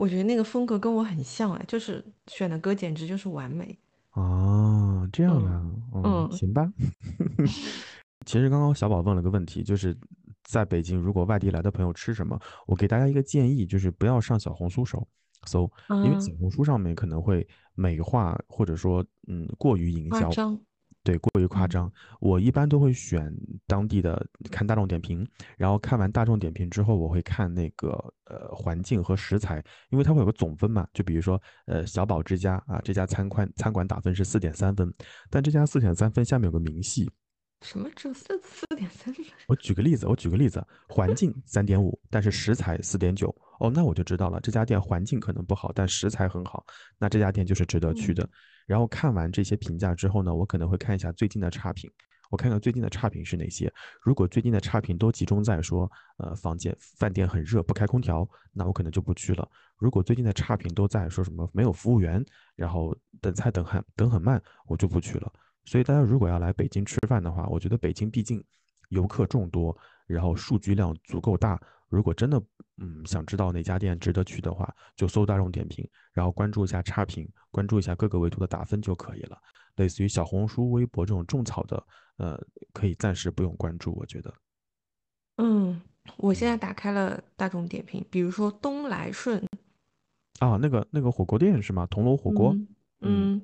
[0.02, 3.78] 我觉得那个风格跟我很像哎，就是选的歌简直就是完美。
[4.14, 5.62] 哦，这样嗯啊，
[5.94, 6.68] 嗯，嗯行吧。
[8.26, 9.96] 其实刚刚小宝问了个问题，就是
[10.44, 15.08] 在北京，如果外地来的朋友吃什么，我给大家一个建议，就是不要上小红书搜
[15.46, 15.72] 搜，
[16.04, 20.60] 因为小嗯，红书上面可能会美化或者说嗯过于营销，夸张。
[21.04, 21.94] 对，过于夸嗯张。
[22.20, 23.34] 我一般都会选
[23.66, 27.90] 当地的看大众点评，然后看完大众点评之后，我会看那个
[28.26, 34.94] 呃环境和食材，因为它会有个总分嘛，就比如说呃小宝之家啊，这家餐馆餐馆打分是四点三分，
[35.30, 37.10] 但这家四点三分下面有个明细，
[37.62, 39.26] 什么只有四四点三分？
[39.48, 46.66] 我举个例子，我举个例子，环境 三点五，但是食材四点九，哦，那我就知道了，这家店环境可能不好，但食材很好，
[46.98, 48.24] 那这家店就是值得去的。
[48.24, 48.30] 嗯
[48.68, 51.92] 然后看完这些评价之后呢，我可能会看一下最近的差评，
[52.30, 53.70] 我看看最近的差评是哪些。
[54.02, 59.46] 如果最近的差评都集中在说，呃，房间饭店很热，不开空调，那我可能就不去了。
[59.78, 62.24] 如果最近的差评都在说什么没有服务员，
[62.56, 65.34] 然后等菜等很等很慢，我就不去了。
[65.66, 68.44] 所以大家如果要来北京吃饭的话，我觉得北京毕竟
[68.90, 69.76] 游客众多，
[70.08, 71.60] 然后数据量足够大。
[71.88, 72.42] 如果真的
[72.78, 79.38] 嗯想知道哪家店值得去的话，就搜大众点评，然后关注一下差评，关注一下各个维度的打分就可以了。
[79.76, 81.86] 类似于小红书、微博这种种草的，
[82.18, 84.34] 呃，可以暂时不用关注，我觉得。
[85.38, 85.82] 嗯，
[86.18, 89.46] 我现在嗯打开了大众点评，比如说东来顺，
[90.40, 91.86] 啊，那个那个火锅店是吗？
[91.88, 92.54] 铜锣火锅。
[92.54, 92.68] 嗯
[93.02, 93.42] 嗯，嗯，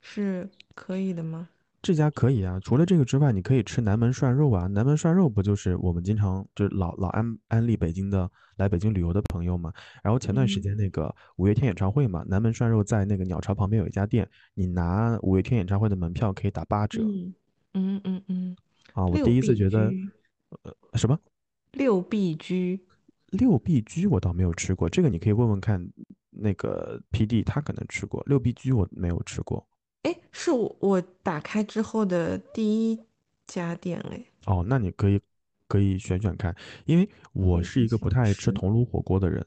[0.00, 1.50] 是可以的吗？
[1.82, 2.60] 这家可以啊。
[2.60, 4.68] 除了这个之外，你可以吃南门涮肉啊。
[4.68, 9.72] 南门涮肉不就是我们经常就是老老安安利北京的来北京旅游的朋友嘛。
[10.02, 17.34] 然后前段时嗯间那个五月天演唱会嘛，南门涮肉在那个鸟巢旁边有一家店，你拿五月天演唱会的门票可以打八折嗯
[17.74, 18.56] 嗯嗯嗯，
[18.94, 19.04] 啊。
[19.04, 19.90] 我第一次觉得，
[20.62, 21.18] 呃，什么
[21.72, 22.80] 六必居，
[23.30, 25.84] 六必居我倒没有吃过，这个你可以问问看
[26.30, 28.22] 那个 PD，他可能吃过。
[28.26, 29.66] 六必居我没有吃过。
[30.32, 32.98] 哎，是我我打开之后的第一
[33.46, 35.20] 家店哎，哦，那你可以
[35.68, 36.54] 可以选选看，
[36.86, 39.46] 因为我是一个不太爱吃吃，铜炉火锅的人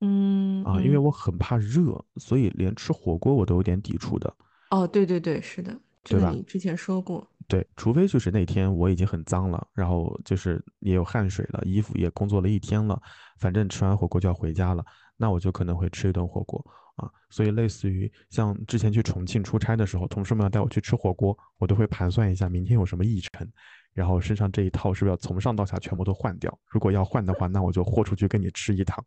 [0.00, 4.32] 嗯啊，因为我很怕热，所以连吃火锅我都有点抵触的，
[4.70, 6.30] 哦，对对对，是的，这对吧？
[6.30, 13.00] 个你之前说过，对，除非就是那天我已经很脏了，然后就是也有汗水了，衣服也工作了一天了，
[13.38, 14.84] 反正吃完火锅就要回家了，
[15.16, 16.64] 那我就可能会吃一顿火锅
[16.96, 17.10] 啊。
[17.30, 23.50] 所以类似于像之前去重庆出差的时候，同事们要带我去吃火锅，我都会盘算一下明天有什么议程，
[23.92, 26.58] 然后身上这一套是不是要从上到下全部都换掉？
[26.66, 29.04] 如果要换的话，那我就豁出去跟你吃一趟。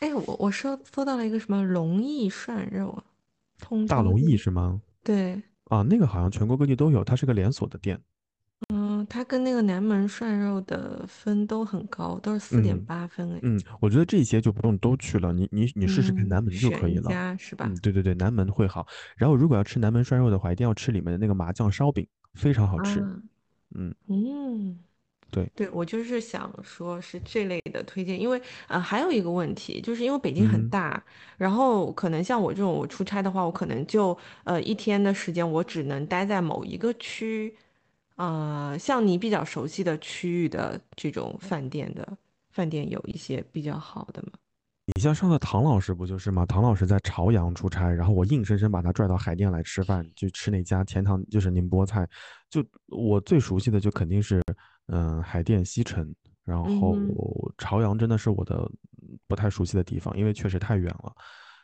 [0.00, 3.04] 哎，我我搜搜到了一个什么龙翼涮肉啊，
[3.58, 4.80] 通大龙翼，是吗？
[5.02, 7.98] 对，啊，那个好像全国各地都有，它是个连锁的店。
[9.00, 17.04] 嗯，它跟那个南门涮肉的分都很高，都是四点嗯八分，哎，嗯，我觉得这些就不用都去了，你你你试试看嗯，南门就可以了。
[17.08, 17.66] 家是吧？
[17.66, 18.86] 嗯，对对对，南门会好。
[19.16, 23.00] 然后如果要吃南门涮肉的话，一定要吃里面的那个麻酱烧饼，非常好吃。
[23.00, 23.22] 啊，
[23.74, 24.78] 嗯，嗯。
[25.30, 31.02] 对，对，我就是想说是这类的推荐，因为呃还有一个问题，就是因为北京很嗯大，
[31.38, 37.54] 然后可能像我这种我出差的话，我可能就呃一天的时间我只能待在某一个区，
[38.16, 42.16] 呃，像你比较熟悉的区域的这种饭店的
[42.50, 44.32] 饭店有一些比较好的吗？
[44.94, 46.46] 你像上次唐老师不就是吗？
[46.46, 52.08] 唐老师在朝阳出差，然后我硬生生把他拽到海淀来吃饭，就吃那家钱塘，就是宁波菜。
[52.48, 54.40] 就我最熟悉的就肯定是，
[54.86, 56.96] 嗯、海淀西城，然后
[57.58, 58.56] 朝阳真的是我的
[59.02, 61.12] 嗯不太熟悉的地方，因为确实太远了。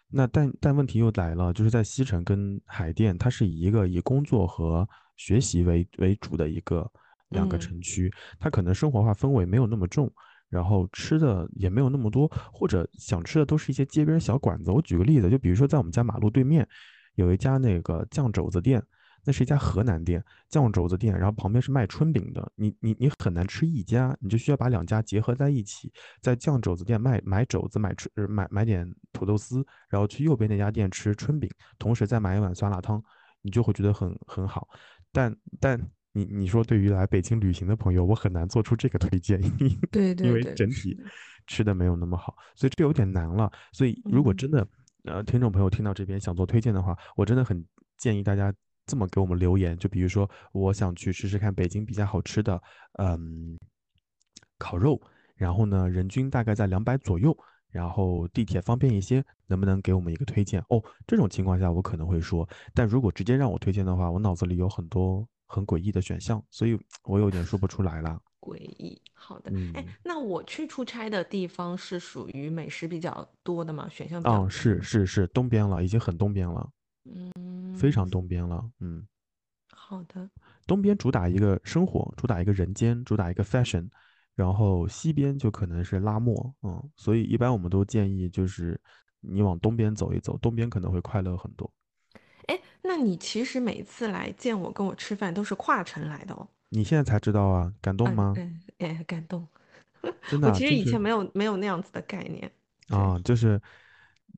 [0.08, 4.86] 那但但问题又来了，就是在西城跟海淀，它是以一个以工作和
[5.22, 6.90] 学习为为主的一个
[7.28, 10.12] 两个嗯城区，它可能生活化氛围没有那么重。
[10.48, 14.70] 然后吃的也没有那么多，或者想吃的都是一些街边小馆子。
[14.70, 16.68] 我举个例子，就比如说在我们家马路对面
[17.14, 18.82] 有一家那个酱肘子店，
[19.24, 22.52] 那是一家河南店，酱肘子店，然后旁边是卖春饼的。
[22.54, 33.02] 你你你很难吃一家，你就需要把两家结合在一起，在酱肘子店卖买肘子，买春呃买买点土豆丝，然后去右边那家店吃春饼，同时再买一碗酸辣汤，
[33.40, 34.68] 你就会觉得很很好。
[35.12, 35.78] 但但
[36.12, 40.98] 你你说对于来北京旅行的朋友，我很难做出这个推荐， 因为对因为，整体，
[41.46, 43.50] 吃的没有那么好，所以这有点难了。
[43.72, 44.66] 所以如果嗯真的
[45.04, 47.64] 呃听众朋友听到这边想做推荐的话，我真的很
[47.98, 48.52] 建议大家
[48.86, 52.60] 这么给我们留言，就比如说我想去试试看北京比较好吃的
[52.98, 53.58] 嗯
[54.58, 55.00] 烤肉，
[55.36, 57.36] 然后呢人均大概在两百左右。
[57.72, 60.62] 然后地铁方便一些，能不能给我们一个推荐？
[60.68, 68.20] 哦，这种情况下我可能会说，但如果直接让我推荐的话，我脑子里有很多很诡异的选项，所以 我有点说不出来了。
[68.40, 69.00] 诡异。
[69.14, 73.88] 好的，哎，嗯，那我去出差的地方是属于美食比较多的吗？
[73.88, 74.50] 选项比较啊，多的吗？
[74.50, 76.68] 是是是，东边了，已经很东边了，
[77.04, 77.30] 嗯
[77.74, 78.68] 非嗯，常东边了。
[78.80, 79.06] 嗯，
[79.72, 80.28] 好的，
[80.66, 83.88] 东边主打一个生活，主打一个人间，主打一个 fashion，
[84.34, 88.80] 然后西边就可能是拉磨，嗯，所以一般我们都建议就是
[89.20, 91.70] 你往东边走一走，东边可能会快乐很多。
[92.46, 96.48] 哎，那你其实每次来见我跟我吃饭都是跨城来的哦。
[96.70, 98.34] 你现在才知道啊，感动嗯吗？
[98.36, 99.46] 嗯，哎，感动。
[100.26, 102.50] 真的啊，我其实以前没有没有那样子的概念。
[102.88, 103.60] 对，啊，就是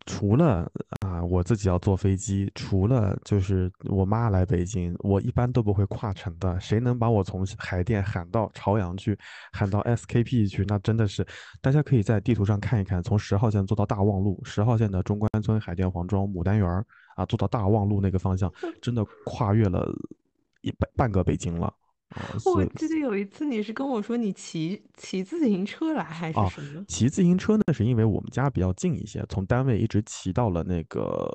[0.06, 6.60] 除了啊我自己要坐飞机，除了就是我妈来北京，我一般都不会跨城的。
[6.60, 9.18] 谁能把我从海淀喊到朝阳去，
[9.52, 11.26] 喊到 SKP 去，那真的是
[11.62, 16.84] 大家可以在地图上看一看，从十号线坐到大望路，十号线的中关村、海淀黄庄、牡丹园儿
[17.16, 18.52] 啊，坐到大望路那个方向，
[18.82, 19.88] 真的跨越了
[20.60, 21.72] 一半半个北京了
[22.44, 26.84] 我记得有一次你是跟我说你骑骑自行车来还是啊，什么？
[26.86, 31.28] 骑自行车呢，是因为我们家比较近一些，从单位一直骑到了那个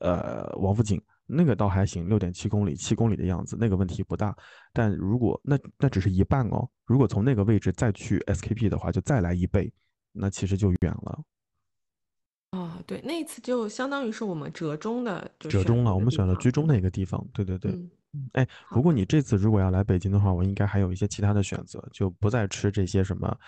[0.00, 4.36] 呃王府井，那个倒还行，六点七公里，七公里的样子，那个问题不大。
[4.72, 9.72] 但如果那那只是一半哦，如果从那个位置再去 SKP 的话，就再来一倍，
[10.12, 11.22] 那其实就远了，
[12.52, 15.94] 哦，对，那一次就相当于是我们折中的就折中了。
[15.94, 16.74] 我们选了居中地方是吗？
[16.74, 17.72] 那个地方，对对对。
[18.32, 18.46] 哎。
[18.70, 23.38] 不过你这次如果要来北京的话，我应该还有一些其他的选择，就不再吃这些什么，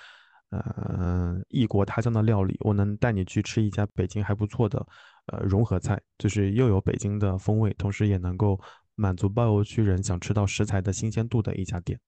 [0.50, 2.57] 呃，异国他乡的料理。
[2.61, 4.87] 我能带你去吃一家北京还不错的，
[5.26, 8.61] 呃，融合菜，就是又有北京的风味，同时也能够
[8.94, 11.98] 满足包邮区人想吃到食材的新鲜度的一家店。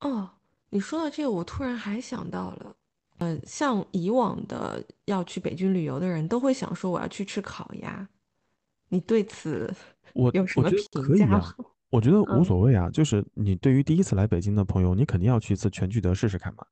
[0.00, 0.30] 哦，
[0.70, 2.76] 你说到这个，我突然还想到了，
[3.18, 8.06] 呃，像以往的要去北京旅游的人都会想说我要去吃烤鸭，
[8.88, 9.72] 你对此
[10.14, 11.40] 我有什么我觉得评价
[11.94, 12.90] 我觉得无嗯所谓啊。
[12.90, 16.64] 就是你对于第一次来北京的朋友，你肯定要去一次全聚德试试看嘛。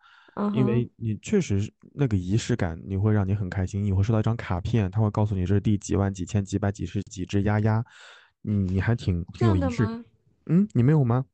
[0.55, 3.85] 因为你确实那个仪式感，你会让你很开心。
[3.85, 7.85] 你会收到一张卡片，他会告诉你这是第几万几千几百几十几只鸭鸭，
[8.41, 9.87] 你，你还挺挺有仪式。
[10.47, 11.27] 嗯，你没有吗？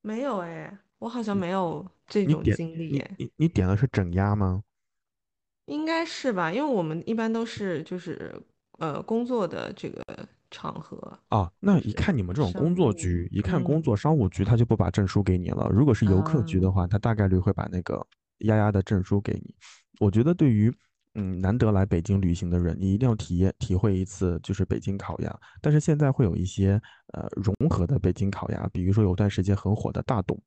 [0.00, 4.62] 没有哎，我好像没有这种经历哎，你你点的是整鸭吗？
[5.66, 6.50] 应该是吧？
[6.50, 8.34] 因为我们一般都是就是
[8.78, 10.02] 呃工作的这个
[10.50, 15.68] 场合，啊，那一看你们这种工作，局，一看工嗯作商务局，他就不把证书给你了。
[15.70, 18.04] 如果是游客局的嗯话，他大概率会把那个
[18.38, 19.54] 丫丫的证书给你。
[20.00, 20.72] 我觉得对于
[21.14, 25.40] 嗯难得来北京旅行的人，你一定要体验体会一次就是北京烤鸭。
[25.60, 26.80] 但是现在会有一些
[27.12, 30.40] 呃融合的北京烤鸭，比如说有段时间很火的大董，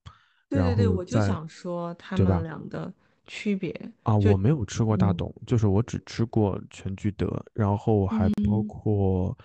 [0.50, 2.18] 对对对，我就想说他？
[2.18, 2.92] 们俩的
[3.26, 3.72] 区别
[4.04, 9.36] 啊，我没有吃过大嗯董，就是我只吃过全聚德，然后还包嗯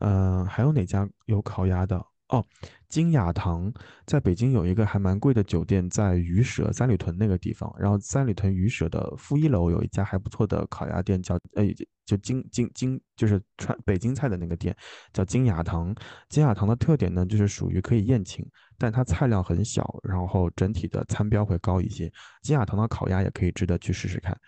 [0.00, 2.04] 括，嗯、还有哪家有烤鸭的？
[2.30, 2.46] 哦，
[2.88, 3.72] 金雅堂
[4.06, 7.68] 在北京有一个还蛮贵的酒店，在鱼舍三里屯那个地方。
[7.76, 11.64] 然后三里屯鱼舍的负一楼有一家还不错的烤鸭店，叫呃
[12.06, 14.72] 就金金金，就是川北京菜的那个店，
[15.12, 15.92] 叫金雅堂。
[16.28, 18.48] 金雅堂的特点呢，就是属于可以宴请，
[18.78, 22.08] 但它菜量很小，然后整体的餐标会高一些。
[22.42, 24.38] 金雅堂的烤鸭也可以值得去试试看。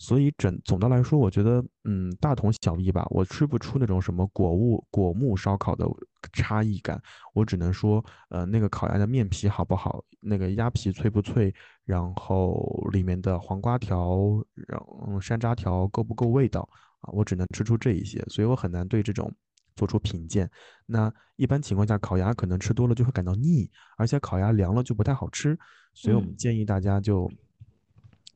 [0.00, 5.86] 所以整总的来说，我觉得嗯大同小异吧，我吃不出那种什么果物果木烧烤的
[6.32, 6.98] 差异感，
[7.34, 12.58] 我只能说呃那个烤鸭的面皮好不好，那个鸭皮脆不脆，然后
[12.92, 16.66] 里面的黄瓜条，然后山楂条够不够味道
[17.00, 19.30] 啊，我只能吃出这一些，所以我很难对这种
[19.76, 20.50] 做出品鉴。
[20.86, 25.58] 那一般情况下，烤鸭可能吃多了就会感到腻，而且烤鸭凉了就不太好吃，
[25.92, 27.30] 所以我们嗯建议大家就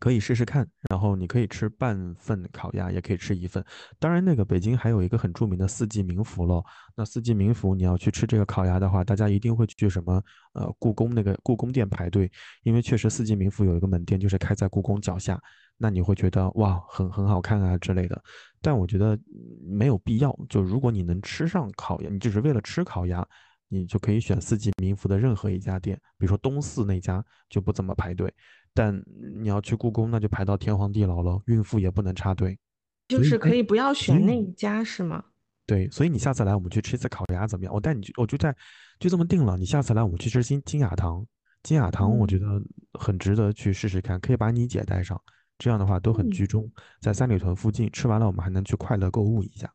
[0.04, 3.64] 可以试试看，然后你可以吃半份烤鸭，也可以吃一份。
[3.98, 6.62] 当然，那个北京还有一个很著名的四季民福咯。
[6.94, 12.30] 那四季民福你要去吃这个烤鸭的话，大家一定会去什么呃故宫那个故宫店排队，
[12.64, 15.40] 因为确实四季民福有一个门店就是开在故宫脚下，
[15.78, 18.22] 那你会觉得哇很很好看啊之类的。
[18.60, 19.18] 但我觉得
[19.66, 23.26] 没有必要，就如果你能吃上烤鸭，你只是为了吃烤鸭。
[23.68, 28.32] 你就可以选四季民福的任何一家店，比如说东四那家就不怎么排队，
[28.74, 29.00] 但
[29.40, 32.58] 你要去故宫，那就排到天荒地老了，孕妇也不能插队。
[33.06, 35.22] 就是可以不要选那一家是吗？
[35.66, 37.72] 对，所以你下次来我们去吃一次烤鸭怎么样？
[37.72, 38.54] 我带你去，我就在
[38.98, 39.56] 就这么定了。
[39.56, 41.24] 你下次来我们去吃金金雅堂，
[41.62, 45.20] 金雅堂我觉嗯得很值得去试试看，可以把你姐带上，
[45.58, 46.70] 这样的话都很嗯居中，
[47.00, 49.72] 在三里屯附近吃完了，我们还能去快乐购物一下。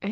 [0.00, 0.10] 哎，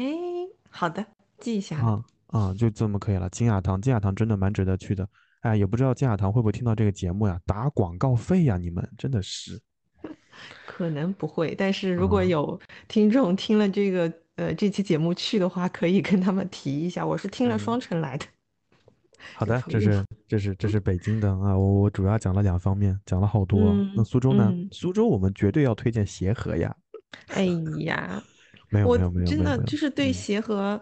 [0.70, 1.04] 好的，
[1.38, 1.84] 记一下了。
[1.86, 3.28] 啊啊，就这么可以了。
[3.30, 5.08] 金雅堂，金雅堂真的蛮值得去的。
[5.40, 7.40] 哎，也不知道金雅堂会不会听到这个节目呀？
[7.46, 9.60] 打广告费呀，你们真的是。
[10.66, 17.06] 可能不会，但是如果啊有听众听了这个呃这期节目去的话，可以跟他们提一下。
[17.06, 18.26] 我是听了嗯双城来的，
[19.36, 23.74] 好的，这是这是这是北京的啊，我我主要讲了两方面，讲了好多。
[23.94, 24.48] 那嗯苏州呢？
[24.50, 26.74] 嗯苏州我们绝对要推荐协和呀。
[27.28, 27.44] 哎
[27.80, 28.22] 呀，
[28.70, 30.80] 没有我没有没有真的就是对嗯协和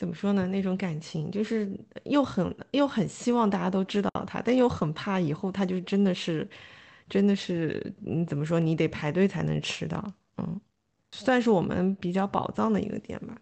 [0.00, 1.70] 怎么说呢那种感情，就是
[2.04, 6.48] 又很又很希望大家都知道他，但又很怕以后他就真的是
[7.06, 10.02] 真的是嗯怎么说，你得排队才能吃到，
[10.38, 10.58] 嗯，
[11.12, 13.38] 算是我们比较宝藏的一个店吧。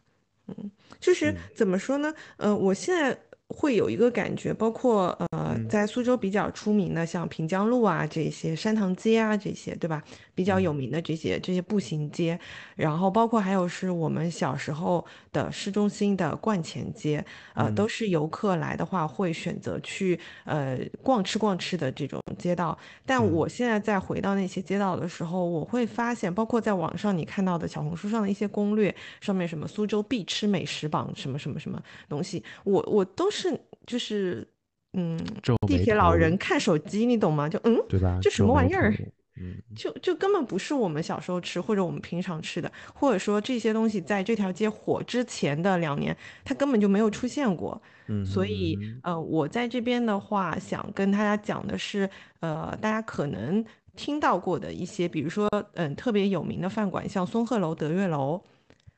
[0.49, 2.13] 嗯，就是嗯怎么说呢？
[2.39, 3.17] 呃，我现在
[3.49, 5.69] 会有一个感觉，包括呃，嗯。
[5.69, 10.03] 在苏州比较出名的，像平江路啊这些、山塘街啊这些，对吧？
[10.35, 10.77] 比较有嗯。
[10.77, 12.39] 名的这些这些步行街，
[12.77, 17.25] 然后包括还有是我们小时候的市中心的观前街，
[17.55, 17.89] 呃，都嗯。
[17.89, 22.77] 是游客来的话会选择去呃逛吃逛吃的这种街道。
[23.07, 23.33] 但嗯。
[23.33, 33.38] 我现在再回到那些街道的时候，我会发现，包括在网上你看到的小红书上的一些攻略，上面什么苏州必吃美食榜，什么什么什么东西，我我都是
[33.86, 34.47] 就是
[34.95, 35.18] 嗯，
[35.66, 37.49] 地铁老人看手机，你懂吗？
[37.49, 38.18] 就嗯，对吧？
[38.22, 38.95] 这什么玩意儿？
[39.41, 47.80] 嗯就就根本不是我们小时候吃或者我们平常吃的，或者说这些东西在这条街火之前的两年，它根本就没有出现过。
[48.09, 52.11] 嗯所以嗯，呃，我在这边的话，想跟大家讲的是，
[52.41, 53.64] 呃，大家可能
[53.95, 58.43] 听到过的一些，比如说，嗯，特别有名的饭馆，像松鹤楼、德月楼，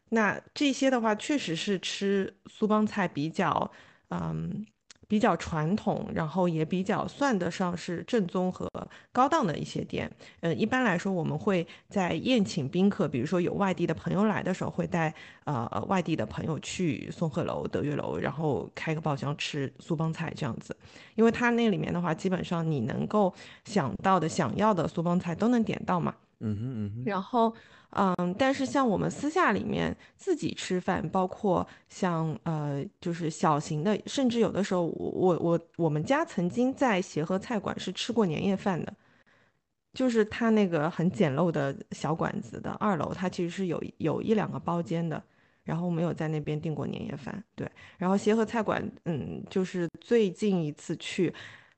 [0.09, 3.71] 那这些的话，确实是吃苏帮菜比较，
[4.11, 4.65] 嗯，
[5.09, 8.69] 比较传统，然后也比较算得上是正宗和
[9.11, 10.11] 高档的一些店。
[10.41, 15.13] 嗯，一般来说，我们会在宴请宾客，比如说有外地的朋友来的时候，会带
[15.45, 20.77] 呃外地的朋友去松鹤楼、德月楼，然后开个包厢吃苏帮菜这样子。
[21.17, 23.35] 因为它那里面的话，基本上你能够
[23.65, 26.15] 想到的、想要的苏帮菜都能点到嘛。
[26.43, 27.55] 嗯哼嗯哼，然后，
[27.91, 38.95] 嗯，但是像我们私下里面自己吃饭，包括像呃，就是小型的，甚至有的时候我，我我我们家曾经在协和菜馆是吃过年夜饭的，
[39.93, 45.21] 就是它那个很简陋的小馆子的二楼，它其实是有有一两个包间的，
[45.65, 47.69] 然后没有在那边订过年夜饭，对，
[47.99, 51.35] 然后协和菜馆，嗯，就是最近一次去。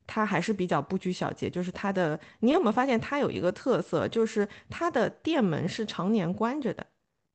[0.06, 6.86] 它还是比较不拘小节，就是它的，你有没有发现它有一个特色，就是它的店门是常年关着的，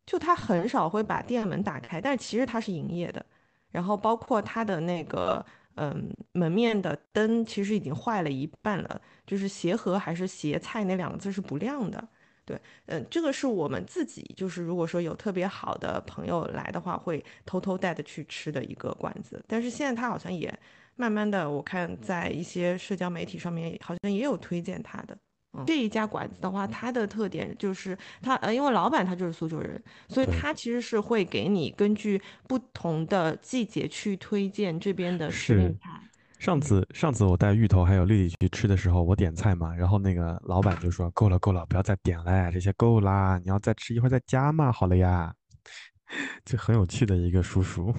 [0.06, 3.26] 就它很少会把店门打开，但是其实它是营业的。
[3.70, 5.46] 然后包括它的那个，
[5.76, 12.08] 嗯，门面的灯其实已经坏了一半了，就是协和还是协菜那两个字是不亮的。
[12.46, 19.44] 对，嗯，这个是我们自己，就是如果说有特别好的朋友来的话，会偷偷带着去吃的一个馆子。
[19.46, 20.58] 但是现在它好像也
[20.98, 25.18] 慢慢的，我看在一些社交媒体上面好像也有推荐他的，
[25.54, 36.02] 嗯这一家馆子的话，它的特点就是它呃，因为老板他就是苏州人，所以他其实是会给你根据不同的季节去推荐这边的时令是菜。
[36.40, 45.34] 上次上次我带芋头还有丽丽去吃的时候，我点菜嘛，然后那个老板就说 够了够了，不要再点了，这些够啦，你要再吃一会儿再加嘛，好了呀，
[46.46, 47.94] 就很有趣的一个叔叔。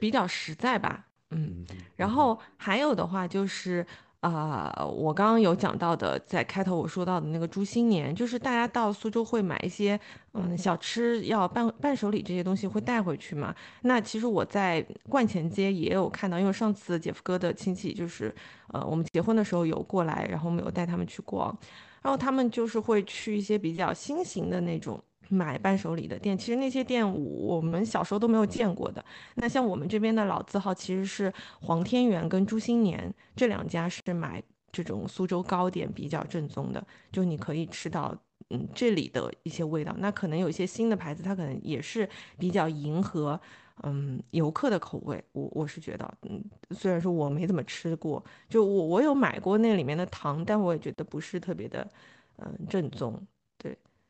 [0.00, 1.64] 比较实在吧，嗯。
[1.68, 3.84] 嗯，然后还有的话就是，
[4.20, 9.98] 呃，我刚刚有讲到的，在开头我说到的那个猪新年，就是大家到苏州会买一些
[10.34, 13.54] 嗯小吃，要伴伴手礼这些东西会带回去嘛。
[13.82, 18.34] 那其实我在观前街也有看到，因为上次姐夫哥的亲戚就是
[18.68, 21.56] 呃我们结婚的时候有过来，然后我们有带他们去逛，
[22.02, 25.02] 然后他们就是会去一些比较新型的那种。
[25.28, 29.04] 买伴手礼的店，其实那些店我们小时候都没有见过的。
[29.34, 38.14] 那像我们这边的老字号其实是黄天元跟朱新年这两家是买这种苏州糕点比较正宗的，就你可以吃到
[38.50, 39.94] 嗯这里的一些味道。
[39.98, 42.08] 那可能有一些新的牌子，它可能也是
[42.38, 43.40] 比较迎合
[43.82, 45.22] 嗯游客的口味。
[45.32, 51.88] 我我是觉得，嗯，虽然说我没怎么吃过，就我我有买过那里面的糖，但我也觉得不是特别的
[52.36, 53.20] 嗯正宗。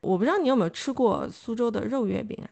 [0.06, 2.48] 对，我不知道你有没有吃过苏州的肉月饼啊？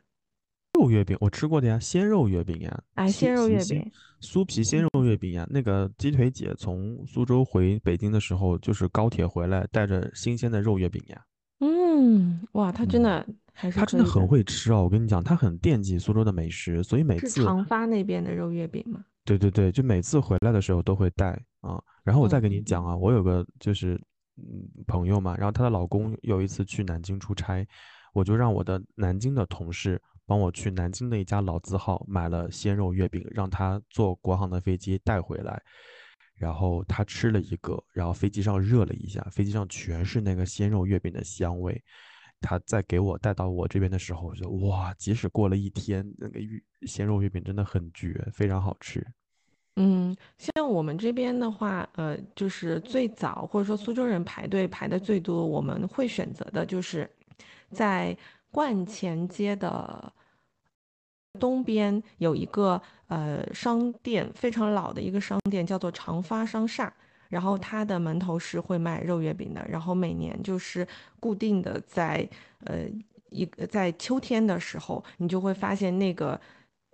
[0.78, 3.90] 肉月饼我吃过的呀，鲜肉月饼呀，哎，鲜肉月饼。
[4.20, 5.46] 酥皮鲜肉月饼呀。
[5.48, 11.24] 那个鸡腿姐从苏州回北京的时候，就是高铁回来，带着新鲜的肉月饼呀。
[11.60, 14.26] 嗯，哇，她真嗯，的还是她真的很。
[14.26, 19.04] 会吃哦，我跟你讲，她很惦记苏州的美食，所以每是次长发那边的肉月饼吗？
[19.24, 21.30] 对对对，就每次回来的时候都会带
[21.60, 21.80] 啊。
[22.02, 24.00] 然后我再跟你嗯讲啊，我有个就是
[24.36, 27.66] 嗯朋友嘛，然后她的老公有一次去南京出差，
[28.12, 35.62] 我就让我的南京的同事帮我去南京的一家老字号买了鲜肉月饼，让他坐国航的飞机带回来。
[36.36, 41.80] 然后他吃了一个，然后飞机上热了一下，飞机上全是那个鲜肉月饼的香味。
[42.40, 49.06] 他再给我带到我这边的时候，我就哇，即使过了一天，那个玉鲜肉月饼真的很绝，非常好吃。
[49.76, 57.10] 嗯，像我们这边的话，呃，就是最早或者说苏州人排队排的最多，我们会选择的就是
[57.70, 58.16] 在
[58.50, 60.12] 观前街的
[61.40, 66.92] 东边有一个呃商店，非常老的一个商店，叫做长发商厦。
[67.30, 70.86] 然后它的门头是会卖肉月饼的，然后每年就是
[71.18, 72.28] 固定的在
[72.60, 72.86] 呃
[73.30, 76.40] 一在秋天的时候，你就会发现那个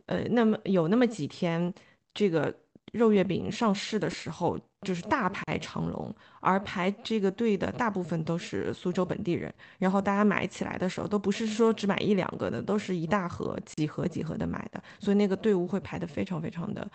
[0.06, 1.70] 呃那么有那么几天，
[2.14, 2.54] 这个
[2.92, 9.52] 肉月饼上市的时候，就是大排长龙，而排这个队的大部分都是苏州本地人。
[9.78, 16.90] 然后大家买起来的时候，都不是说只买一两个的，都是一大盒、几盒、几盒的买的，所以那个队伍会排得非常非常的，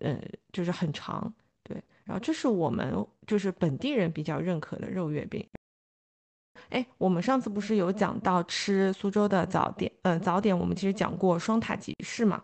[0.00, 0.20] 呃，
[0.52, 1.32] 就是很长。
[1.62, 2.94] 对，然后这是我们
[3.26, 5.46] 就是本地人比较认可的肉月饼。
[6.70, 12.42] 哎，我们上次不是有讲到吃苏州的早点，呃，早点我们其实讲过双塔集市嘛。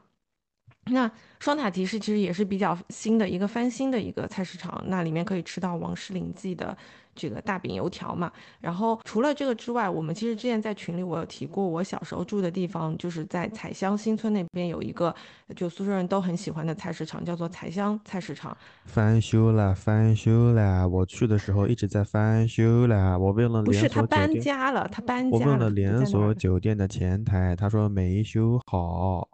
[0.87, 1.11] 那
[1.41, 6.77] 双塔集市其实也是比较新的一个翻新的一个菜市场，那里面可以吃到王诗龄记的
[7.15, 8.31] 这个大饼油条嘛。
[8.61, 15.15] 然后除了这个之外，我们其实之前在群里我有提过，我小时候住的地方就是在彩香新村那边有一个
[15.57, 18.57] 就苏州人都很喜欢的菜市场，叫做彩香菜市场。
[18.85, 20.87] 翻修了，翻修了！
[20.87, 23.19] 我去的时候一直在翻修了。
[23.19, 26.35] 我问了连不是，他搬家了，他搬家了，我问了连锁。
[26.35, 29.29] 酒店的前台，他说没修好，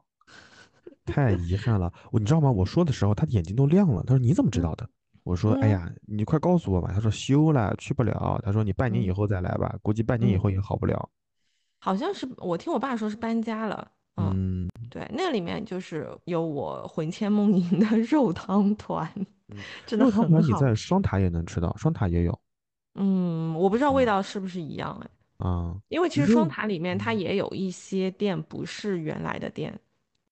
[1.14, 1.92] 太遗憾了。
[2.12, 2.50] 我你知道吗？
[2.50, 4.02] 我说的时候，他的眼睛都亮了。
[4.06, 4.88] 他说你怎么知嗯，道的？
[5.22, 6.90] 我说哎呀，你快告诉我吧。
[6.94, 8.40] 他说修了，去不了。
[8.44, 11.08] 他说你半年以嗯后再来吧，估计半年以嗯，后也好不了。
[11.78, 13.90] 好像是我听我爸说是搬家了。
[14.16, 19.08] 嗯，嗯对，那里面就是有我魂牵梦萦的 肉汤团，
[19.48, 19.56] 嗯，
[19.86, 22.38] 真的肉汤很好团你在双塔也能吃到，双塔也有。
[22.96, 29.78] 嗯，我不知道味嗯道是不是一样哎，啊，因为其实双，塔里面它嗯也有一些店不是原来的店，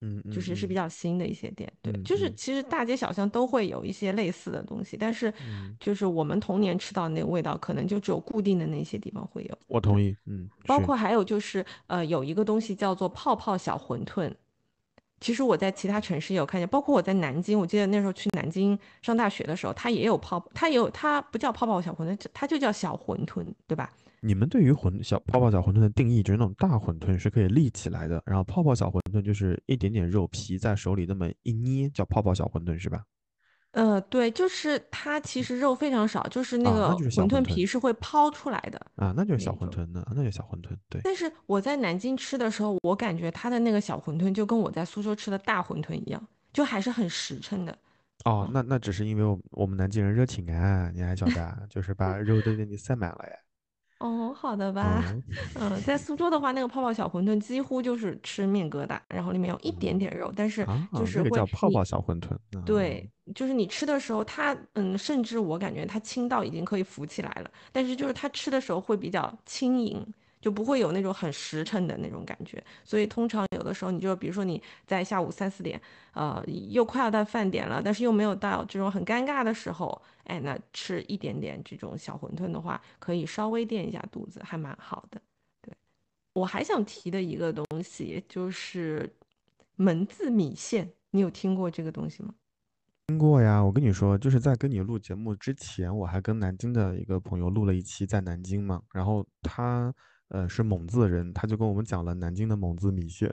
[0.00, 1.70] 嗯嗯就是是比嗯较新的一些店。
[1.82, 9.58] 对，嗯就是嗯其实大街小巷都会有一些类似的东西，但是嗯，就是我们童年吃到那个味道，可能就只有固定的那些地方会有。
[9.66, 10.16] 我同意。
[10.26, 14.32] 嗯，包括还有就是，呃，有一个东西叫做泡泡小馄饨。
[15.20, 23.92] 其实我在其他城市也有看见，包括我在南京，我记得那时候去南京上大学的时候，它也有泡，它也有，它不叫泡泡小馄饨，它就叫小馄饨，对吧？
[24.20, 33.04] 你们对于馄小泡泡小馄饨的定义，就是那种大馄饨是可以立起来的，然后泡泡小馄饨就是一点点肉皮在手里那么一捏，叫泡泡小馄饨是吧？
[33.72, 39.52] 呃，对，就是它其实肉非常少，就是那啊，个馄饨皮是会抛出来的啊，那就是小。
[39.52, 40.70] 馄饨呢，那就是小馄饨。
[40.88, 47.78] 对，但是我在南京吃的时候，我感觉它的那个小馄饨就跟我在苏州吃的大馄饨一样，就还是很实诚的。
[48.24, 53.36] 哦，嗯那那只是因为我我们南京人热情啊，你还晓得啊，就是把肉都给你塞满了呀。
[53.98, 55.02] 哦，好的吧。
[55.06, 55.22] 嗯
[55.54, 62.62] 嗯，在苏州的话，那个泡泡小馄饨几乎就是吃面疙瘩，然后里面有一点嗯点肉，但是啊，就是会那个叫泡泡小馄饨啊。
[62.64, 70.06] 对，就是你吃的时候，它嗯，甚至我感觉它轻到已经可以浮起来了，但是就是它吃的时候会比较轻盈，
[70.40, 72.62] 就不会有那种很实诚的那种感觉。
[72.84, 75.80] 所以通常有的时候，你就比如说你在下午三四点，
[76.12, 85.20] 呃，又快要到饭点了，但是又没有到这种很尴尬的时候，哎，那吃一点点这种小馄饨的话，可以稍微垫一下肚子，还蛮好的。
[85.62, 85.74] 对，
[86.34, 89.12] 我还想提的一个东西就是
[89.76, 92.34] 门字米线，你有听过这个东西吗？
[93.08, 99.94] 听过呀，我跟你说，就是在跟你录节目之前，我还跟南京的一个朋友录了一期在南京嘛，然后他
[100.28, 103.28] 呃是蒙自人，他就跟我们讲了南京的蒙自米线。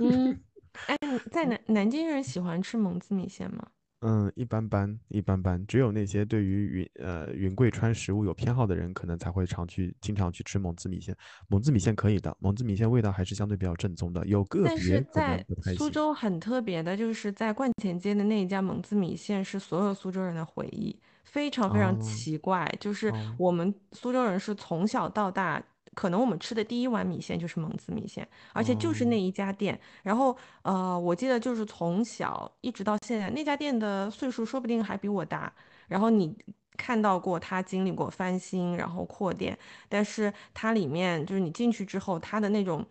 [0.00, 0.38] 嗯，
[0.86, 3.66] 哎，你在南南京人喜欢吃蒙自米线吗？
[4.00, 11.12] 嗯，一般般，一般般，只有那些对于云呃云贵川食物有偏好的人，可能才会常去经常去吃蒙自米线。
[11.48, 15.74] 蒙自米线可以的，蒙自米线味道还是相对比较正宗的，有个别但是在。
[15.76, 22.72] 苏州很特别的，就是在观前街的那一家蒙自米线是所有苏州人的回忆，非常非常哦奇怪。
[22.78, 25.60] 就是哦我们苏州人是从小到大，
[25.98, 29.76] 可能我们吃的第一碗米线就是蒙自米线，而且就是哦那一家店。
[30.04, 35.52] 然后呃，我记得就是从小一直到现在，那家店的岁数说不定还比我大。
[35.88, 36.32] 然后你
[36.76, 42.86] 看到过它经历过翻新，然后扩店，但是它里面就是你进去之后，它的那种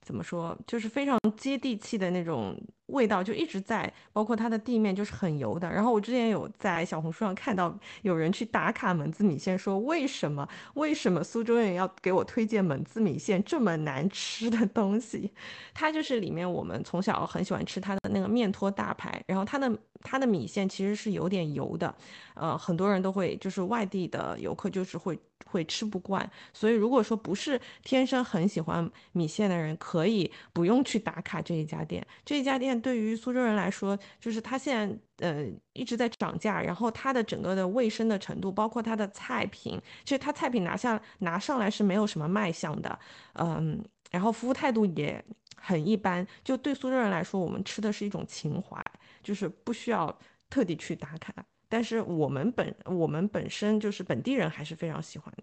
[0.00, 2.56] 怎么说，就是非常接地气的那种
[2.86, 5.70] 味道就一直在，包括它的地面就是很油的。
[5.70, 15.32] 然后我之前有在小红书上看到有人去打卡门字米线，说为什么为什么苏州人要给我推荐门字米线这么难吃的东西？
[15.72, 21.94] 它就是里面我们从小很喜欢吃它的那个面托大排，然后它的它的米线其实是有点油的，
[22.34, 32.06] 呃，很多人都会就是外地的游客就是会会吃不惯，所以如果说不是天生很喜欢米线的人，可以不用去打卡这一家店。
[32.24, 34.76] 这一家店对于苏州人来说，就是它现
[35.18, 42.98] 在呃一直在涨价，然后它的整个的卫生的程度，包括它的菜品，其实它菜品拿下拿上来是没有什么卖相的，
[43.34, 45.24] 嗯，然后服务态度也
[45.56, 46.26] 很一般。
[46.42, 48.82] 就对苏州人来说，我们吃的是一种情怀，
[49.22, 50.16] 就是不需要
[50.50, 51.32] 特地去打卡。
[51.68, 55.42] 但是我们本我们本身就是本地人，还是非常喜欢的。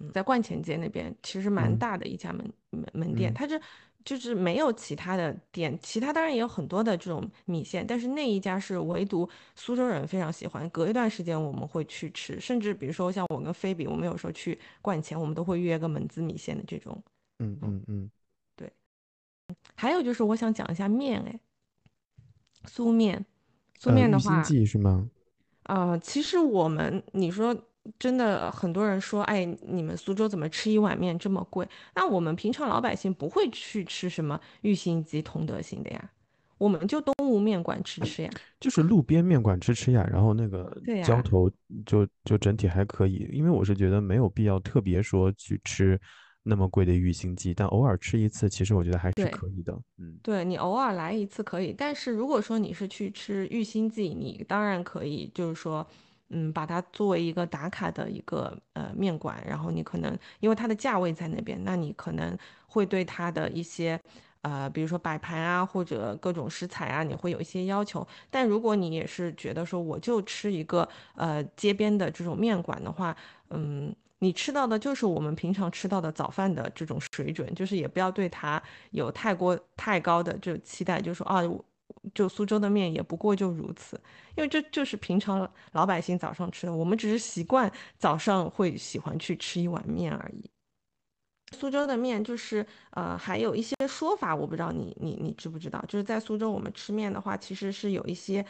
[0.00, 3.60] 嗯，在观前街那边其实蛮嗯大的一家门门门店，嗯它这
[4.04, 17.02] 就是没有其他的店，其他当然也有很多的这种米线，但是那一家是唯独苏州人非常喜欢，隔一段时间我们会去吃，甚至比如说像我跟菲比，我们有时候去灌钱，我们都会约个门子米线的这种。
[17.38, 18.10] 嗯嗯嗯，
[18.56, 18.72] 对
[19.74, 21.40] 还有就是我想讲一下面，哎，
[22.66, 23.24] 苏面，
[23.78, 24.42] 苏面的话。
[24.42, 25.08] 记是吗？
[25.64, 27.56] 呃，其实我们你说
[27.98, 31.66] 真的，很多人说，哎，你们苏州怎么吃一碗面这么贵？
[31.94, 36.10] 那我们平常老百姓不会去吃什么玉兴鸡、同德兴的呀，
[36.58, 38.30] 我们就东吴面馆吃吃呀。
[38.60, 41.50] 就是路边面馆吃吃呀，然后那个对，浇头
[41.84, 46.00] 就就整体还可以，因为我是觉得没有必要特别说去吃
[46.44, 49.26] 那么贵的玉兴鸡，但偶尔吃一次，其实我觉得还是。
[49.26, 49.76] 可以的。
[49.98, 55.84] 嗯对你偶尔来一次可以，但是如果说你是去吃玉心记，你当然可以，就是说，
[56.32, 64.00] 嗯，把它作为一个打卡的一个呃面馆，然后你可能因为它的价位在那边，那你可能会对它的一些
[64.40, 68.06] 呃，比如说摆盘啊或者各种食材啊，你会有一些要求。
[68.30, 73.16] 但如果你也是觉得说我就吃一个呃街边的这种面馆的话，
[73.50, 73.94] 嗯。
[74.22, 78.62] 你吃到的就是我们平常吃到的早饭的这种水准，就是也不要对它
[78.92, 81.42] 有太过太高的这种期待，就是说啊，
[82.14, 84.00] 就苏州的面也不过就如此，
[84.36, 90.50] 因为这就是平常老百姓早上吃的，我们只是习惯早上会喜欢去吃一碗面而已。
[91.54, 95.84] 苏州的面就是呃，还有一些说法，我不知道你你你知不知道？
[95.86, 98.44] 就是在苏州我们吃面的话，其实是有一些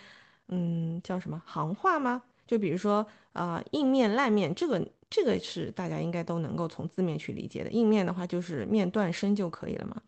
[0.48, 2.22] 嗯叫什么行话吗？
[2.46, 7.70] 就比如说呃硬面烂面，这个这个是大家应该都能够从字面去理解的。
[7.70, 10.00] 硬面的话就是面断生就可以了嘛。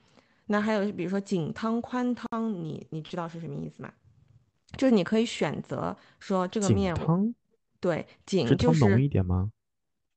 [0.47, 3.93] 那还有比如说紧汤宽汤，你你知道是什么意思吗？
[4.77, 6.95] 就是你可以选择说这个面
[7.81, 9.51] 对，紧就是汤浓一点吗？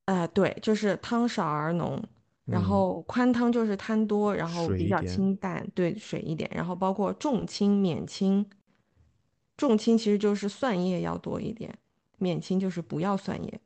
[0.05, 2.01] 呃对，就是汤少而浓，
[2.49, 8.49] 然嗯，后宽汤就是汤多，然后比较清淡，对，水一点，然后包括重清、免清，
[9.57, 11.77] 重清其实就是蒜叶要多一点，
[12.17, 13.59] 免清就是不要蒜叶。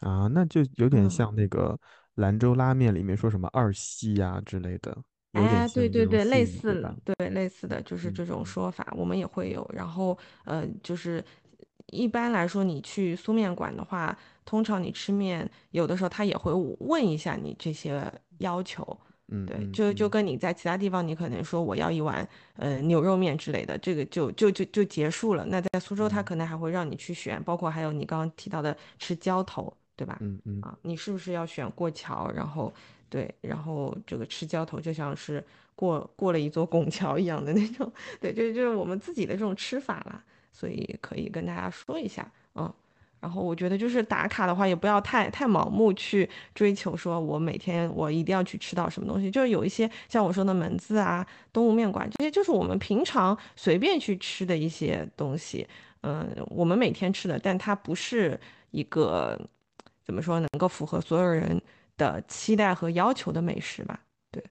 [0.00, 1.10] 啊，那就有点嗯。
[1.10, 1.78] 像那个
[2.14, 4.96] 兰州拉面里面说什么二细呀之类的，
[5.32, 6.96] 哎，对对对，类似，了？
[7.04, 9.68] 对类似的就是这种说法，我们也会有。
[9.74, 11.22] 然后呃，就是
[11.86, 18.82] 一般来说，你去苏面馆的话，通常你吃面，有的时候他也会问一下你这些要求。
[19.26, 25.44] 对，嗯对就就嗯跟你在其他地方，你可能说我要一碗呃牛肉面之类的，这个就就就就结束了。
[25.46, 30.16] 那在苏州，他嗯可能还会让你去选，包括还有你刚刚提到的吃浇头，对吧？
[30.20, 32.30] 嗯嗯，啊，你是不是要选过桥？
[32.30, 32.72] 然后
[33.08, 35.42] 对，然后这个吃浇头就像是
[35.74, 42.72] 过过了一座拱桥一样的那种，对，就就是我们自己的这种吃法啦，所以可以跟大家说一下，嗯。
[43.18, 49.30] 然后我觉得就是打卡的话，也不要太太盲目去追求，说我每天我一定要去吃到什么东西。
[49.30, 55.66] 就是有一些像我说的门子啊、东吴面馆这些，就是我们平常随便去吃的一些东西。
[56.02, 58.38] 嗯，我们每天吃的，但它不是
[58.70, 59.36] 一个
[60.04, 61.60] 怎么说能够符合所有人
[61.96, 64.00] 的期待和要求的美食吧？
[64.30, 64.44] 对。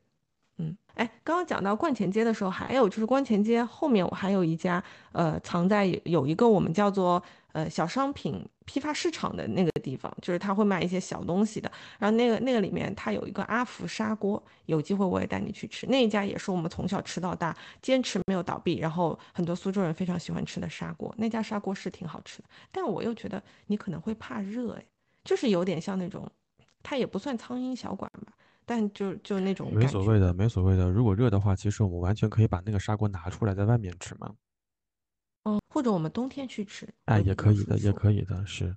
[0.58, 7.22] 嗯，哎，刚刚讲到观前街的时候，还有就是观前街后面，我还有一家，呃，藏在有一个我们叫做
[7.52, 11.70] 呃小商品批发市场的那个地方，就是他会卖一些小东西的。
[12.00, 15.86] 然后那个那个里面，它有一个阿福砂锅，有机会我也带你去吃。
[15.88, 21.14] 那一家也是我们从小吃到大，坚持没有倒闭，然后很多苏州人非常喜欢吃的砂锅。
[21.18, 24.86] 那家砂锅是挺好吃的，但我又觉得你可能会怕热，哎，
[25.26, 26.26] 就是有点像那种，
[26.86, 28.32] 它也不算苍蝇小馆吧。
[28.68, 29.86] 但就就那种没。
[29.88, 30.90] 所谓的，没所谓的。
[30.90, 34.34] 如果热的话，其实我们完全可以把那个砂锅拿出来在外面吃嘛。
[35.44, 37.92] 嗯，或者我们冬天去吃哎，也可以的，也。
[37.92, 38.76] 可以的，是。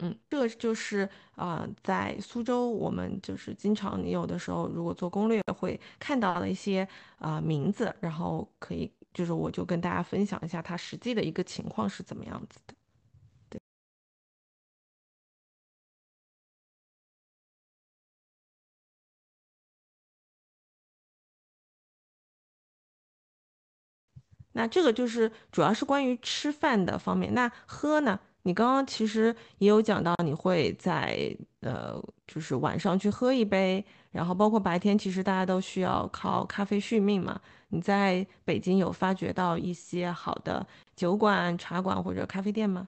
[0.00, 6.82] 嗯，这个就是啊、呃在苏州我们就是经常你有的时候如果做攻略会看到的一些
[7.16, 12.73] 啊、呃名字，然后可以就是我就跟大家分享一下它实际的一个情况是怎么样子的。
[24.54, 27.34] 那这个就是主要是关于吃饭的方面。
[27.34, 28.18] 那喝呢？
[28.46, 37.40] 你刚刚其实也有讲到，你会在呃，就是晚上去喝一杯，然后包括白天，其实大家都需要靠咖啡续命嘛。
[37.68, 42.86] 你在北京有发掘到一些好的酒馆、茶馆或者咖啡店吗？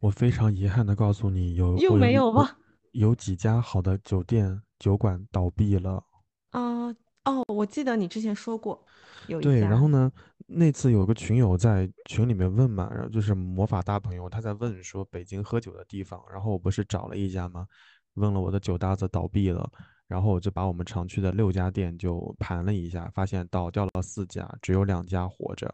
[0.00, 2.50] 我非常遗憾的告诉你，有又没有吗？
[2.90, 6.02] 有几家好的酒店酒馆倒闭了。
[6.50, 8.82] 嗯、哦，我记得你之前说过
[9.28, 10.10] 有一对，然家，后呢，
[10.46, 17.66] 那次有个群友在群里面问嘛，然后就是魔法大朋友，他在问说北京喝酒的地方，然后我不是找了一家吗？
[18.14, 19.70] 问了我的酒搭子倒闭了，
[20.08, 25.72] 然后我就把我们常去的六家店就盘了一下，发现倒掉了四家，只有两家活着，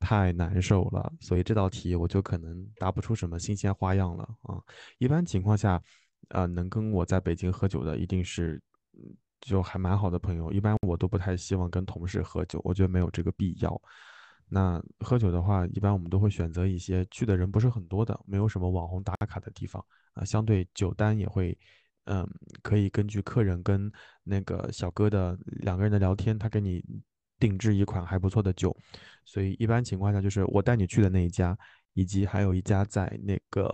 [0.00, 1.10] 太难受了。
[1.20, 4.60] 所以这道题我就可能答不出什么新鲜花样了啊。
[4.98, 5.80] 一般情况下，
[6.28, 8.60] 呃，能跟我在北京喝酒的一定是，
[8.92, 10.52] 嗯就还蛮好的朋友。
[10.52, 13.80] 一般我都不太希望跟同事喝酒，我觉得没有这个必要。
[14.48, 19.84] 那喝酒的话，一般我们都会选择一些去的人不是很多的，没有什么网红打卡的地方
[20.14, 21.58] 啊，相对酒单也会，
[22.04, 22.24] 嗯，
[22.62, 23.90] 可以根据客人跟
[24.22, 26.80] 那个小哥的两个人的聊天，他给你
[27.40, 28.76] 定制一款还不错的酒。
[29.24, 31.58] 所以一般情况下，就是我带你去的那一家，
[31.94, 33.68] 以及还有一家在那个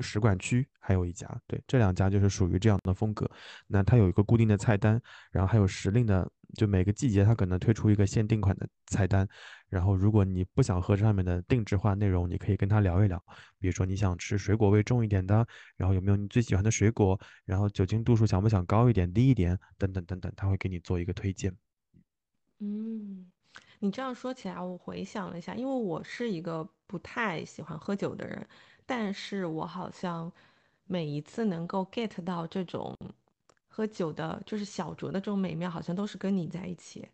[0.00, 3.30] 使馆区，还有一家，对，这两家就是属于这样的风格。
[3.66, 9.28] 那它有一个固定的菜单，然后还有时令的，就每个季节它可能推出一个限定款的菜单。
[9.68, 13.20] 然后如果你不想喝这上面的定制化内容，你可以跟他聊一聊，
[13.58, 21.52] 比如说你想吃水果味重一点的，然后有没有你最喜欢的水果，然后酒精度数想不想高一点、低一点，等等等等，他会给你做一个推荐。
[22.60, 23.26] 嗯，
[23.80, 28.46] 你这样说起来，我回想了一下，因为我是一个不太喜欢喝酒的人，
[28.86, 30.30] 但是我好像
[30.86, 32.96] 每一次能够 get 到这种
[33.66, 37.08] 喝酒的，就是小酌的这种美妙，好像都是跟你在一起，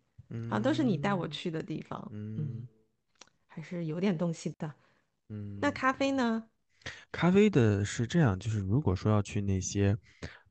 [0.49, 2.67] 啊，都是你带我嗯去的地方，嗯，嗯
[3.47, 4.67] 还是有点东西的。
[5.29, 5.73] 嗯那嗯。
[5.73, 6.43] 咖啡呢？
[7.11, 9.95] 咖啡的是这样，就是如果说要去那些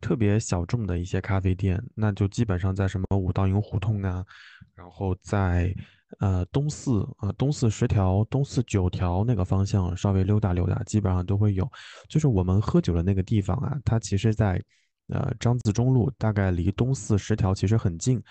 [0.01, 4.25] 特别小众的一些咖啡店，那就基本上在什么五道营胡同啊，
[4.75, 5.75] 然后在
[6.19, 11.67] 呃东四呃东四十条、东四九条那个方向稍微溜达溜达，基本上都会有。
[12.09, 14.63] 就是我们喝酒的那个地方啊，它其实在
[15.09, 18.23] 呃张自忠路，大概离东四十条其实很近。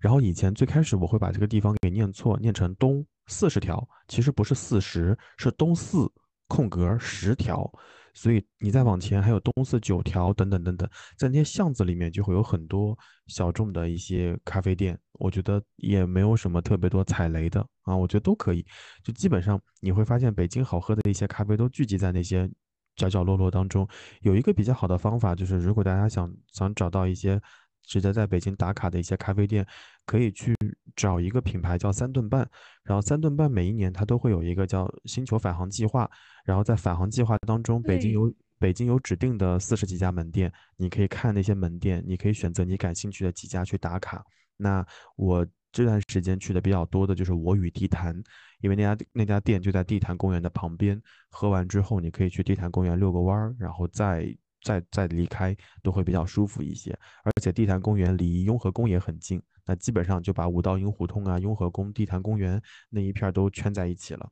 [0.00, 6.10] 然后以前最开始我会把这个地方给念错，念成东四十条，其实不是四十，是东四
[6.46, 7.70] 空格十条。
[8.14, 12.96] 所以你再往前还有东四九条等等等等，在那些巷子里面就会有很多
[13.26, 18.64] 小众的一些咖啡店，我觉得也没有什么特别多踩雷的啊，我觉得都可以。
[19.02, 22.50] 就基本上你会发现北京好喝的一些咖啡都聚集在那些
[22.96, 23.86] 角角落落当中。
[24.22, 27.40] 有一个比较好的方法就是，如果大家想想找到一些
[27.88, 29.66] 值得在北京打卡的一些咖啡店，
[30.04, 30.54] 可以去
[30.94, 32.48] 找一个品牌叫三顿半。
[32.84, 36.08] 然后三顿半每一年它都会有一个叫星球返航计划，
[36.44, 44.22] 然后在返航计划当中，北京有北京有指定的四十几家门店，你可以看那些门店，你可以选择你感兴趣的几家去打卡。
[44.56, 44.84] 那
[45.16, 48.14] 我这段时间去的比较多的就是我与地坛，
[48.60, 56.96] 因为那家那家店就在地坛公园的旁边，喝完之后你可以去地坛公园遛个弯儿，然后再再再离开，都会比较舒服一些。
[57.24, 64.30] 而且地坛公园离雍和宫也很近，那基本上就把五道营胡同啊、雍和宫、地坛公园那一片儿都圈在一起了。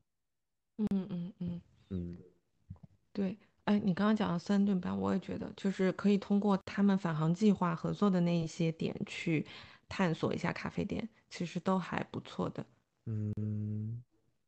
[0.79, 1.61] 嗯嗯嗯，
[1.91, 2.19] 嗯
[3.13, 3.39] 对。
[3.65, 9.45] 哎，你刚刚讲的三顿半，我也觉得就是可以通过他们返航计划合作的那一些点去
[9.89, 12.65] 探索一下咖啡店，其实都还不错的，
[13.07, 14.03] 嗯。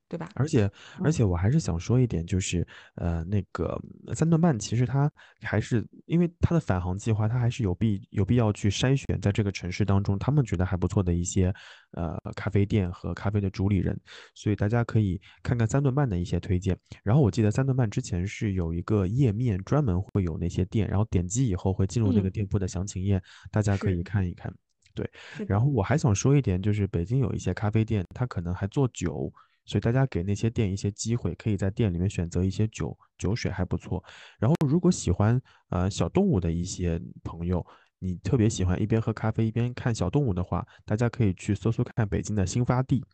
[0.09, 0.29] 对吧？
[0.35, 0.65] 而且，
[1.03, 5.11] 而嗯且我还是想说一点，就是呃，那个呃三顿半其实它
[5.43, 11.55] 还是因为它的返航计划，它还是有必有必要去筛选在这个城市当中他们觉得还不错的一些
[11.93, 13.99] 呃咖啡店和咖啡的主理人，
[14.35, 16.77] 所以大家可以看看三顿半的一些推荐。
[17.03, 24.51] 然后我记得三顿半之前是有一个页面专门会有那些店，然后点击以后会进入那个嗯店铺的详情页，大家可以看一看。
[24.95, 25.09] 对，
[25.47, 29.33] 然后我还想说一点，就是北京有一些咖啡店，它可能还做酒，
[29.69, 34.03] 所以大家给那些店一些机会，可以在店里面选择一些酒，酒水还不错。
[34.41, 37.64] 然后如果喜欢呃小动物的一些朋友，
[37.99, 43.05] 你特别喜欢一边喝咖啡一边看小动物的话，大家可以去搜搜看北京的新发地，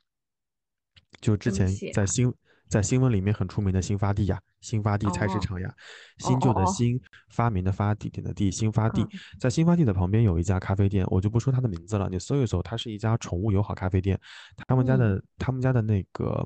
[1.20, 1.66] 就之前？
[1.92, 2.32] 在新
[2.74, 5.74] 在新闻里面很出名的新发地呀，新发地菜市哦场呀，哦
[6.18, 9.00] 新旧的新，发明的发，地点的地，新发地。
[9.02, 9.08] 嗯
[9.38, 14.20] 在新发地的旁边有一家咖啡店，我就不说它的名字了，你搜一搜，它是一家宠物友好咖啡店。
[14.66, 16.44] 他们家嗯的他们家的那个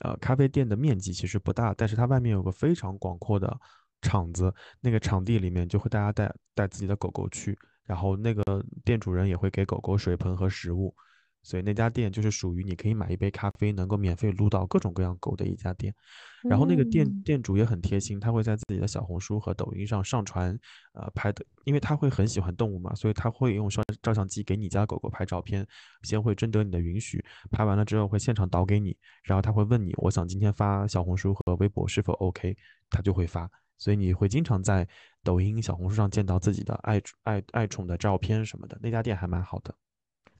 [0.00, 3.58] 呃咖啡店的面积其实不大，但是它外面有个非常广阔的
[4.02, 10.94] 场子，那个场地里面就会大家带带自己的狗狗去，然后那个店主人也会给狗狗水盆和食物。
[11.42, 15.94] 所以那家店就是属于你可以买一杯咖啡，能够免费撸到各种各样狗的一家店。
[16.42, 20.58] 然后那个店嗯店主也很贴心，他会在自己的小红书和抖音上上传，
[20.94, 25.66] 呃，拍的，因为他会很喜欢动物嘛，所以他会用照照相机给你家狗狗拍照片，
[26.02, 32.56] 先会征得你的允许，拍完了之后会现场导给你，然后他会问你，我想今天发小红书和微博是否 OK，
[32.88, 34.88] 他就会发，所以你会经常在
[35.22, 39.74] 抖音、小红书上见到自己的爱爱爱宠的照片什么的，那家店还蛮好的。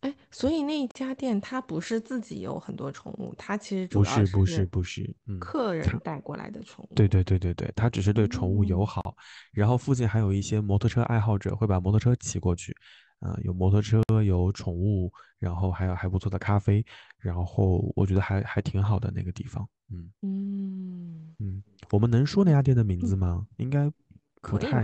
[0.01, 6.95] 哎，所以那一家店它不是自己有很多宠物，它其实不主要是不是是不是，嗯，客人带过来的宠物。
[6.95, 9.15] 对对对对对，它只是对宠物友嗯好，
[9.53, 12.75] 然后附近还有一些摩托车爱好者会把摩托车骑过去，
[13.19, 16.83] 啊、有摩托车，有宠物，然后还有还不错的咖啡，
[17.19, 23.47] 然后我觉得还还挺好的那个地方，嗯嗯，嗯，我们能说那家店的名字嗯吗？
[23.59, 23.93] 应该
[24.41, 24.83] 不太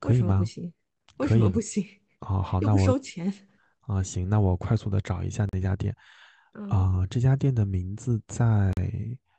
[0.00, 0.24] 可以吗？
[0.24, 0.44] 为什么不可以吗？
[0.46, 0.72] 行？
[1.18, 1.86] 为，什么不行？
[2.20, 3.30] 哦，好，那我收钱。
[3.82, 5.94] 啊行，那我快速的找一下那家店，
[6.54, 8.72] 嗯啊、这家店的名字在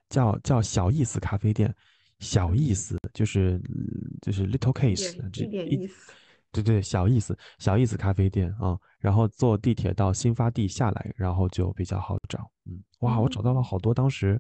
[0.10, 1.74] 叫叫小意思咖啡店，
[2.20, 3.62] 小嗯，意思就是
[4.22, 6.12] 就是 little 一 case，这一点一意思。
[6.52, 12.48] 对对小意思小意思咖啡店啊、然后坐地铁到新发地下来，然后就比较好找。
[12.66, 14.40] 嗯，哇，我找到了嗯好多当时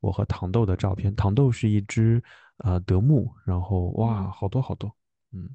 [0.00, 2.22] 我和糖豆的照片，糖豆是一只
[2.58, 4.94] 呃德牧，然后哇，嗯，好多好多，
[5.32, 5.48] 嗯，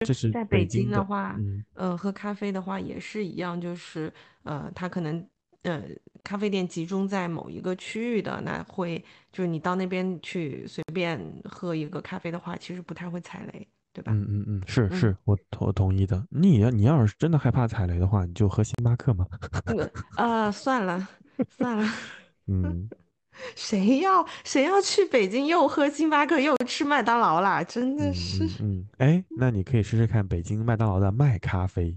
[0.00, 1.64] 这是在北北京的，话，嗯。
[1.74, 5.26] 呃，喝咖啡的话也是一样，就是呃，它可能
[5.62, 5.82] 呃，
[6.22, 14.12] 咖啡店集中在某一个区域的，那会就是你到那边去随便喝一个咖啡的话，其实不太会踩雷，对吧？
[14.12, 16.26] 嗯嗯嗯，是嗯，是，我我同意的。
[16.30, 19.26] 你要你要是真的害怕踩雷的话，你就喝星巴克嘛。
[19.64, 21.08] 那个啊，算了
[21.48, 21.84] 算了，
[22.46, 22.88] 嗯，
[23.54, 27.62] 谁要谁要去北京又喝星巴克又吃麦当劳啦？
[27.64, 28.44] 真的嗯是。
[28.44, 31.96] 嗯嗯，哎，那你可以试试看北京麦当劳的麦咖啡。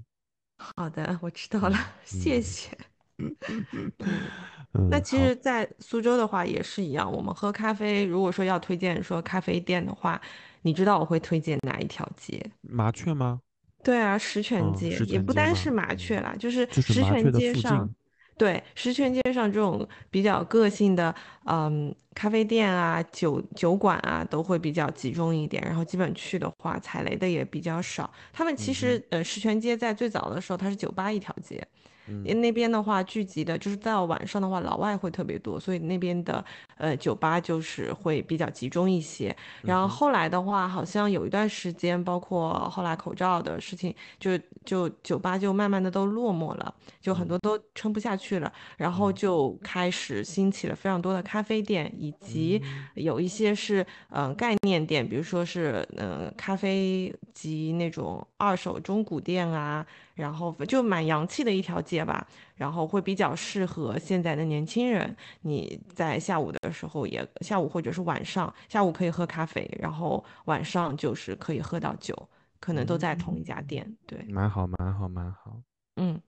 [0.58, 1.78] 好的，我知道了，
[2.14, 2.78] 嗯谢嗯谢。
[3.18, 7.12] 嗯，那其实，在苏州的话也是一样。
[7.12, 10.20] 我们喝咖啡，如果说要推荐说咖啡店的话，
[10.62, 12.42] 你知道我会推荐哪一条街？
[12.62, 13.42] 麻雀吗？
[13.84, 15.56] 对啊，石泉嗯，街石也不单？
[15.56, 17.96] 是麻雀嗯，啦，就是就是石泉街上，近。
[18.40, 21.14] 对，石泉街上这种比较个性的，
[21.44, 25.62] 嗯，咖啡店啊、酒酒馆啊，都会比较集中一点。
[25.62, 28.10] 然后基本去的话，踩雷的也比较少。
[28.32, 31.62] 他们其实，呃，石泉街在最早的时候，它是酒吧一条街。
[32.10, 32.24] 嗯。
[32.26, 36.44] 因为那边的话聚集的，就是到晚上的话，老外会特别多，所以那边的
[36.78, 39.36] 呃酒吧就是会比较集中一些。
[39.62, 52.62] 然后后来的话，好像有一段时间，包括后来口罩的事情，就就酒吧就慢慢的都落寞了，就很多都撑不下去了，然后就开始兴起了非常多的咖啡店，以及
[52.96, 59.86] 有一些是嗯、呃概念店，比如说是嗯、呃咖啡及那种二手中古店啊，
[60.16, 65.16] 然后就蛮洋气的一条街吧，然后会比较适合现在的年轻人。
[65.42, 72.16] 你在下午的时候也下午或者是晚上，下午可以喝咖啡，然后晚上就是可以喝到酒，
[72.60, 73.98] 可能都在同一家店。
[74.06, 75.62] 对，蛮好，蛮好，蛮好。
[75.96, 76.22] 嗯，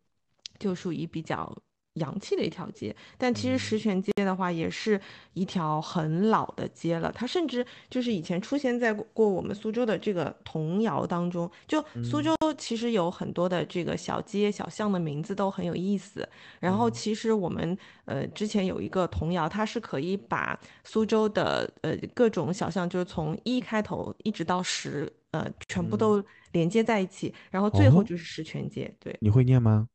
[0.60, 1.56] 就属于比较
[1.96, 2.96] 洋气的一条街。
[3.18, 5.00] 但其实石泉街的话，也是
[5.34, 7.12] 一条很老的街了。
[7.12, 11.50] 它甚至就是以前出现在过我们苏州的这个童谣当中。
[11.68, 16.28] 就苏州其实有很多的这个小街小巷的名字都很有意思。
[16.60, 25.12] 然后其实我们呃之前有一个童谣，它是可以把苏州的呃各种小巷，就是从一开头一直到十。
[25.32, 26.22] 呃，全部都
[26.52, 28.94] 连接在一起，然后最后哦就是石泉街。
[29.00, 29.88] 对，你会念吗？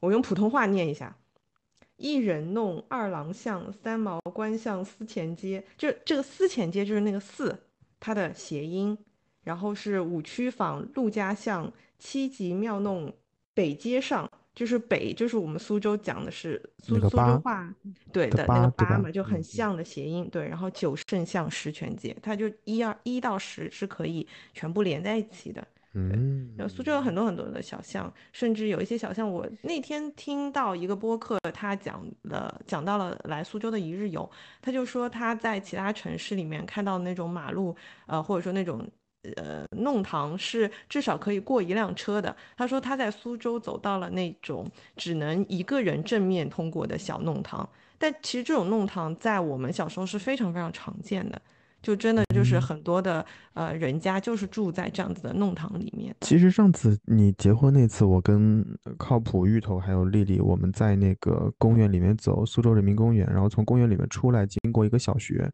[0.00, 1.16] 我用普通话念一下：
[1.98, 5.62] 一人弄，二郎巷，三毛观巷，司前街。
[5.76, 7.54] 就这个司前街就是那个四，
[8.00, 8.96] 它的谐音。
[9.44, 13.10] 然后是五区坊、陆家巷、七级庙弄、
[13.54, 17.74] 北街上，就是北，就是我们苏州讲的是苏苏州那个八话，
[18.12, 20.28] 对的的那个八嘛，就很嗯像的谐音。
[20.30, 25.66] 对，然后九圣巷、十全街，它就一二一到十是可以全部连在一起的。
[26.12, 34.28] 嗯，然后苏州有很多很多的小巷，甚至有一些小巷，我那天听到一个播客，他讲了讲到了来苏州的一日游，
[34.62, 37.74] 他就说他在其他城市里面看到那种马路，
[38.06, 38.86] 呃，或者说那种
[39.36, 42.34] 呃弄堂是至少可以过一辆车的。
[42.56, 47.68] 他说他在苏州走到了那种只能一个人正面通过的小弄堂，
[47.98, 51.40] 但其实这种弄堂在我们小时候是非常非常常见的。
[51.80, 53.24] 就真的就是很多的
[53.54, 56.14] 呃人家就是住在这样子的弄堂里面。
[56.20, 58.64] 其实上次你结婚那次，我跟
[58.96, 65.50] 靠谱芋头还有丽丽，我们在那个公园里面走，苏州人民公园，然后从公园里面出来，经过一个小学，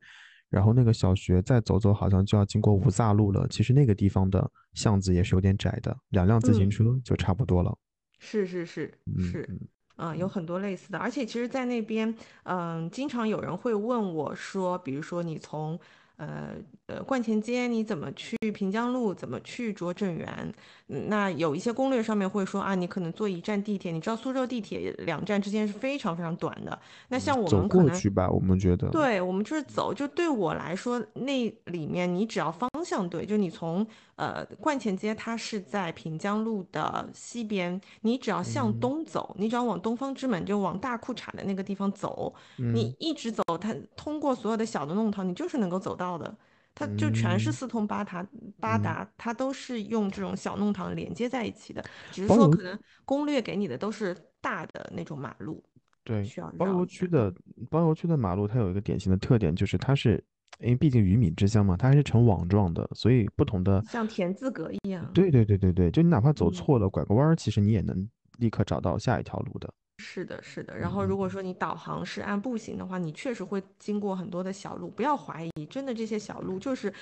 [0.48, 3.46] 然后那个小学再走走，好像就要经过五岔路了。
[3.48, 7.76] 其实那个地方的巷子也是有点窄的，两辆自行嗯车就差不多了。
[8.18, 9.60] 是是是嗯是，嗯
[9.96, 12.12] 啊、有很多类似的，而且其实，在那边，
[12.44, 15.78] 嗯、经常有人会问我说，比如说你从
[16.16, 16.50] 呃
[16.86, 20.54] 呃观前街你怎么去平江路，怎么去拙政园？
[20.88, 26.78] 嗯那有一些攻略上面会说啊，你可能坐一站地铁，你知道苏州地铁两站之间是非常非常短的。
[27.08, 28.88] 那像我们可能过去吧，我们觉得。
[28.90, 33.84] 对，我们就是走，就对我来说，那里面你只要方向对，就你从
[34.16, 46.36] 呃观前街，它是在平江路的西边，你只要向嗯东走，你只要往东方之门，就往大裤衩的那个地方走，你嗯一直走，它通过所有的小的弄堂，你就是能够走到的。
[46.76, 48.26] 它就全是嗯四通八达，
[48.58, 51.80] 八嗯达，它都是用这种小弄堂连接在一起的，
[52.10, 55.62] 只是说可能攻略给你的都是大的那种马路，
[56.02, 57.32] 对需要，包邮区的
[57.70, 60.20] 包邮区的马路，它有一个典型的特点，就是它是，
[60.58, 65.08] 因为毕竟鱼米之乡嘛，它还是呈网状的，所以不同的，像田字格一样。
[65.14, 69.72] 对对对对对，就你哪怕走嗯错了，拐个弯儿，其实你也能立刻找到下一条路的。
[70.04, 70.76] 是的，是的。
[70.76, 76.92] 然后，如果说你导航是按步行的话，你确实会经过很多的小路，不要怀疑，真的这些小路就是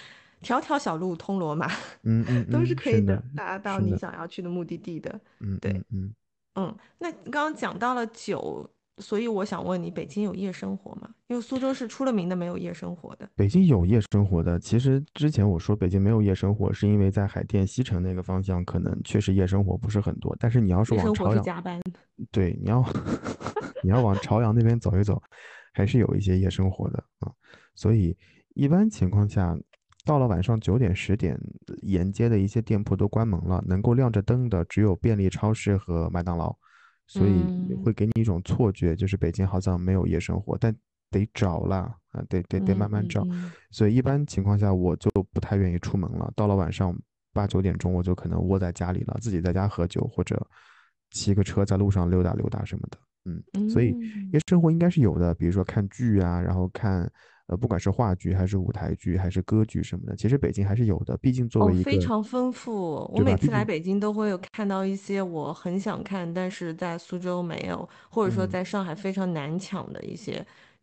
[0.40, 1.66] 条条小路通罗马，
[2.05, 5.20] 嗯嗯都是嗯，可以的的，达到你想要去的目的地的。
[5.40, 6.14] 嗯对嗯嗯。
[6.55, 8.68] 嗯，那刚刚讲到了酒，
[9.03, 11.11] 所以我想问你，北京有夜生活吗？
[11.26, 13.28] 因为苏州是出了名的没有夜生活的。
[13.34, 21.80] 北京有夜生活的，其实之前我说北京没有夜生活，是因为在海淀西城那个方向可能确实夜生活不是很多，但是你要是夜生活往朝阳，是加班。
[22.30, 22.84] 对，你要
[23.82, 25.20] 你要往朝阳那边走一走，
[25.72, 27.32] 还是有一些夜生活的啊。
[27.74, 28.16] 所以
[28.55, 29.59] 一般情况下，
[30.05, 31.36] 到了晚上九点十点，
[31.82, 36.57] 沿街的一些店铺都关门了，能够亮着灯的只有便利超市和麦当劳，
[37.13, 40.75] 所以会给你一种错觉，就是北京好像没有夜生活，但
[41.11, 43.23] 得找啦啊，得得得慢慢找。
[43.71, 46.33] 所以一般情况下，我就不太愿意出门了。
[46.35, 46.99] 到了晚上
[47.35, 50.41] 八九点钟，我就可能窝在家里了，自己在家喝酒，或者
[51.11, 52.99] 骑个车在路上溜达溜达什么的。
[53.27, 57.13] 嗯，所以嗯夜生活应该是有的，比如说看剧啊，然后看
[57.53, 61.14] 呃，不管是话剧还是舞台剧还是歌剧什么的，其实北京还是有的。
[61.18, 62.72] 毕竟作哦为一，个非常丰富。
[63.12, 70.42] 我每次来北京都会有看到一些我很想看，但是在苏州没有，或者说嗯在上海非常难抢的一些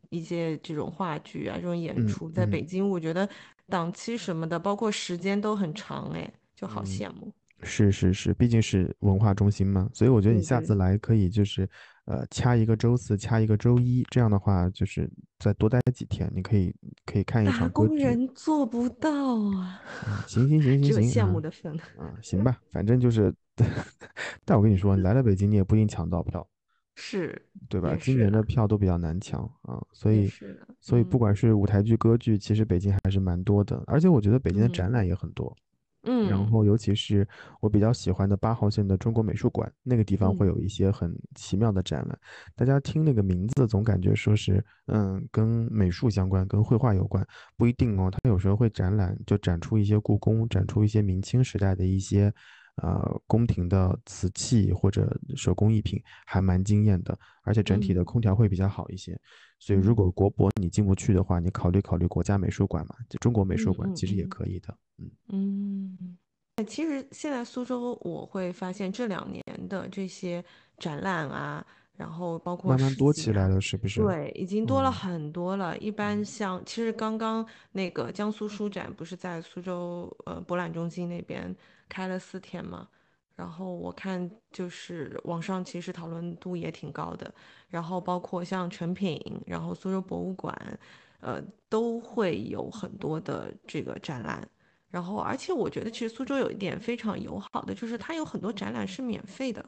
[0.10, 3.28] 一些这种话剧啊，这种演嗯出，在嗯北京我觉得
[3.68, 7.34] 档期什么的，包括时间都很长，哎，就好嗯羡慕。
[7.64, 11.68] 是是是，毕竟是文化中心嘛，所以我觉得你下次来可以就是
[12.10, 15.08] 呃掐一个周四，掐一个周一，这样的话就是
[15.38, 16.74] 再多待几天，你可以
[17.06, 20.26] 可以看一场工人做不到啊，啊。
[20.28, 21.72] 行行行 只有行行啊羡慕的份。
[22.00, 23.32] 啊，行吧，反正就是，
[24.44, 26.46] 但我跟你说，你来了北京你也不一定抢到票，
[26.98, 27.40] 是，
[27.70, 27.96] 对吧？
[28.02, 35.46] 今年的票都比较难抢啊，所以是，所以不嗯管是舞台剧、歌剧，其实北京还是蛮多的，而且我觉得北京的展嗯览也很多。
[35.46, 35.69] 然
[36.04, 37.28] 嗯然后尤其是
[37.60, 42.18] 我比较喜欢的八号线的中国美术馆，那个地方会嗯有一些很奇妙的展览。
[42.56, 47.26] 大家听那个名字，总感觉说是嗯跟美术相关，跟绘画有关，
[47.58, 48.10] 不一定哦。
[48.12, 52.34] 它有时候会展览，就展出一些故宫，展出一些明清时代的一些
[52.82, 57.18] 呃宫廷的瓷器或者手工艺品，还蛮惊艳的。
[57.44, 59.20] 而且整体的嗯空调会比较好一些。
[59.60, 64.78] 所以如嗯果国博你进不去的话，你考虑考虑国家美术馆嘛，就中国美术馆其实也嗯可以的。
[64.98, 65.12] 嗯。
[65.32, 66.18] 嗯，
[66.56, 70.44] 哎其实现在苏州，我会发现这两年的这些
[70.78, 71.66] 展览啊，
[72.00, 74.00] 然后包括慢慢多起来了，是不是？
[74.02, 75.78] 对，已经多了嗯很多了。
[75.80, 81.54] 一般像，其实刚刚那个江苏书展不是在苏州呃博览中心那边
[81.90, 82.88] 开了四天嘛，
[83.36, 87.34] 然后我看就是网上其实讨论度也挺高的，
[87.68, 90.80] 然后包括像成品，然后苏州博物馆，
[91.20, 94.48] 呃都会有很多的这个展览。
[94.90, 99.64] 然后，而且我觉得其实苏州有一点非常友好的，就是它有很多展览是免费的。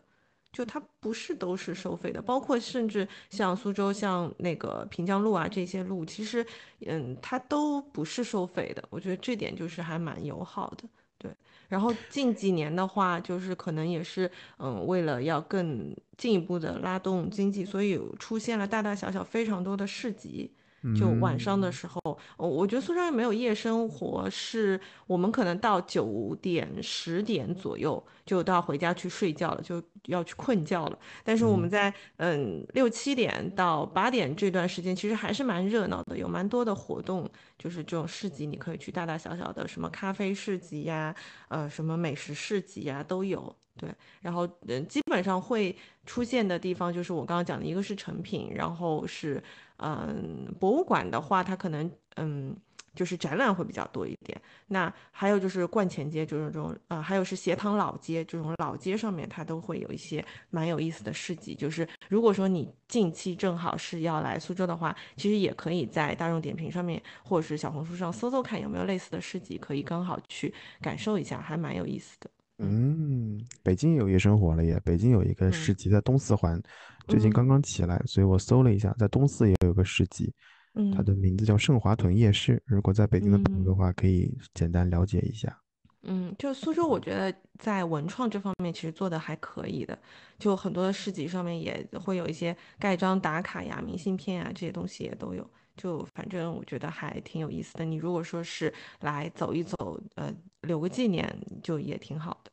[0.52, 6.46] 就它不是都是收费的，包括甚至像苏州、像那个平江路啊这些路，其实
[6.86, 8.84] 嗯它都不是收费的。
[8.90, 10.84] 我觉得这点就是还蛮友好的，
[11.18, 11.32] 对。
[11.70, 20.52] 然后近几年的话，就是可能也是嗯为了要更进一步的拉动经济，所以出现了大大小小非常多的市集。
[21.00, 30.98] 就晚上的嗯时候，我我觉得苏州人没有夜生活，是我们可能到九点、十点左右就都要回家去睡觉了，就要去困觉了。
[31.24, 41.16] 但是我们嗯在嗯六七点到八点这段时间，其实还是蛮热闹的，有蛮多的活动，就是这种市集，你可以去大大小小的什么咖啡市集呀，
[41.50, 43.56] 呃，什么美食市集呀都有。
[43.78, 49.42] 对，然后嗯，基本上会出现的地方就是我刚刚讲的，一个是成品，然后是
[49.78, 52.56] 嗯博物馆的话，它可能嗯
[52.96, 54.40] 就是展览会比较多一点。
[54.68, 61.56] 那还有就是观前街，就是这种啊、还有是斜塘老街这种老街上面，它都会有一些蛮有意思的市集。
[61.56, 72.30] 就是如果说你近期正好是要来苏州的话，其实也可以在大众点评上面或者是小红书上搜搜看有没有类似的市集，可以刚好去感受一下，还蛮有意思的。
[72.64, 74.80] 嗯，北京有夜生活了耶！
[74.86, 76.62] 北京有一个市嗯集在东四环，
[77.08, 82.62] 最近刚嗯刚起来，所以我搜了一下，在东四也有个市集，它嗯的名字叫盛华屯夜市。
[82.66, 85.58] 如果在北京的朋友的嗯话，可以简单了解一下。
[86.04, 89.98] 嗯，就苏州，我觉得在文创这方面其实做的还可以的，
[90.40, 95.48] 就很多的市集上面也会有一些盖章打卡呀、明信片啊这些东西也都有。
[95.78, 97.86] 就反正我觉得还挺有意思的。
[97.86, 102.52] 你如果说是来走一走，呃，留个纪念，就也挺好的。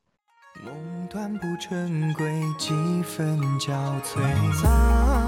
[0.64, 2.70] 梦断不成归，几
[3.02, 5.27] 分憔悴。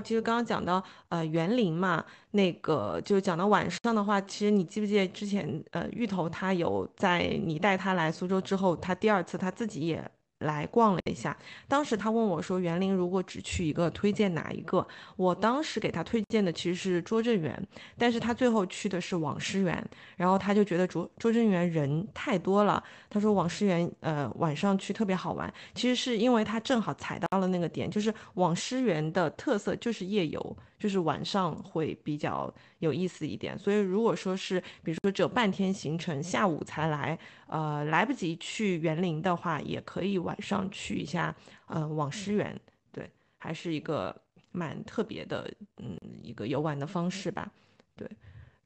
[0.00, 10.10] 其实刚刚讲到呃园林嘛，那个就讲到晚上的话，其实你记不记得之前呃芋头他有在你带他来苏州之后，他第二次他自己也。
[10.40, 11.36] 来逛了一下，
[11.66, 14.86] 当时他问我说：“园林如果只去一个，推荐哪一个？”
[15.16, 17.60] 我当时给他推荐的其实是拙政园，
[17.96, 19.84] 但是他最后去的是网师园，
[20.16, 33.58] 然后他就觉得拙拙政园人太多了，他说网师园呃晚上去特别好玩，其实是因为他正好踩到了那个点，就是网师园的特色就是夜游，就是晚上会比较有意思一点。
[33.58, 41.34] 所以如果说是比如说只有半天行程，下午才来，呃来不及去园林的话，也可以晚上去一下
[41.66, 42.58] 呃网师园，
[42.92, 44.14] 对，还是一个
[44.52, 47.50] 蛮特别的，嗯，一个游玩的方式吧，
[47.96, 48.08] 对。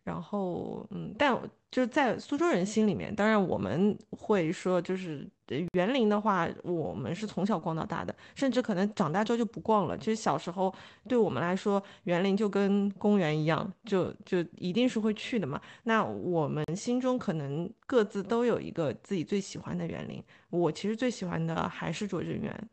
[0.05, 1.39] 然后，嗯，但
[1.71, 5.27] 就是在苏州人心里面，当然我们会说，就是
[5.75, 9.97] 园林的话，我们是从小逛到大的，甚至可能长大之后就不逛了。
[9.97, 10.75] 其实小时候
[11.09, 15.61] 对我们来说，园林就跟公园一样，就就一定是会去的嘛。
[15.85, 20.23] 那我们心中可能各自都有一个自己最喜欢的园林。
[20.51, 22.69] 我其实最喜欢的还是拙政园，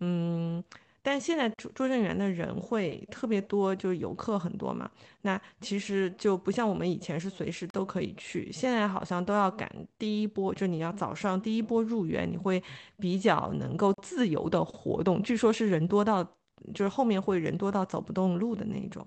[0.00, 0.62] 嗯。
[1.02, 4.90] 但现在拙拙政园的人会特别多，就是游客很多嘛。
[5.22, 12.62] 那其实就不像我们以前是随时都可以去，现在好像都要赶第一波，就你要早上第一波入园，你会
[12.98, 15.22] 比较能够自由的活动。
[15.22, 16.22] 据说是人多到，
[16.72, 19.06] 就是后面会人多到走不动路的那种，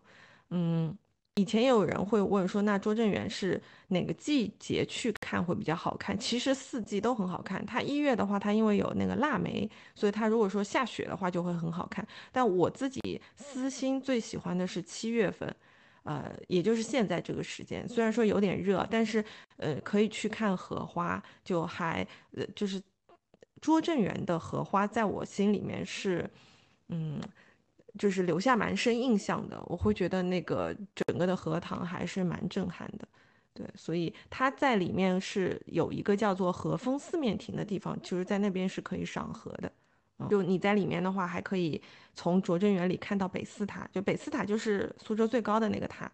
[0.50, 0.96] 嗯。
[1.38, 6.18] 以前也有人会问说，那拙政园是哪个季节去看会比较好看？
[6.18, 7.64] 其实四季都很好看。
[7.66, 12.08] 它一月的话，它因为有那个腊梅，所以它如果说下雪的话就会很好看。
[12.32, 15.54] 但我自己私心最喜欢的是七月份，
[16.04, 17.86] 呃，也就是现在这个时间。
[17.90, 19.22] 虽然说有点热，但是
[19.58, 22.82] 呃，可以去看荷花，就还呃，就是
[23.60, 26.30] 拙政园的荷花，在我心里面是，
[26.88, 27.20] 嗯。
[27.98, 33.08] 就是留下蛮深印象的，我会觉得那个整个的荷塘还是蛮震撼的，
[33.54, 39.72] 对，所以它在里面是有一个叫做和风四面亭的地方，就是在那边是可以赏荷的，
[40.30, 41.82] 就你在里面的话，还可以
[42.14, 46.12] 从拙政园里看到北寺塔，就北寺塔就是苏州最高的那个塔，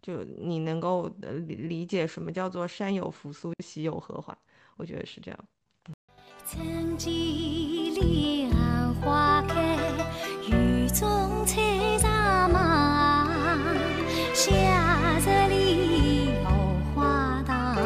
[0.00, 1.10] 就你能够
[1.46, 4.36] 理理解什么叫做山有扶苏，溪有荷花，
[4.76, 5.38] 我觉得是这样。
[6.46, 9.67] 曾几两花开。
[10.98, 11.60] 中采
[12.00, 13.28] 茶嘛，
[14.34, 14.50] 夏
[15.20, 16.50] 日里荷
[16.92, 17.76] 花塘，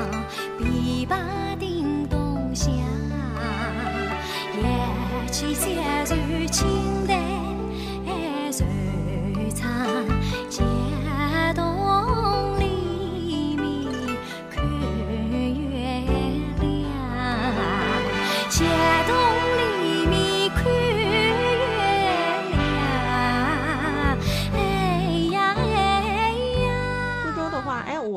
[0.58, 1.14] 琵琶
[1.58, 2.72] 叮咚响，
[4.56, 5.66] 一曲小
[6.06, 6.18] 船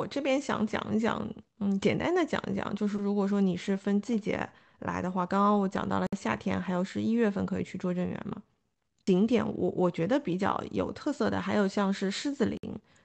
[0.08, 1.28] 这边想讲一讲，
[1.60, 4.48] 嗯，简单的讲一讲，就是如果说你是分季节
[4.80, 8.42] 来的话，刚刚我讲到了夏天，还有是一月份可以去拙政园嘛。
[9.06, 12.58] 景点我我觉得比较有特色的，还有像是狮子林。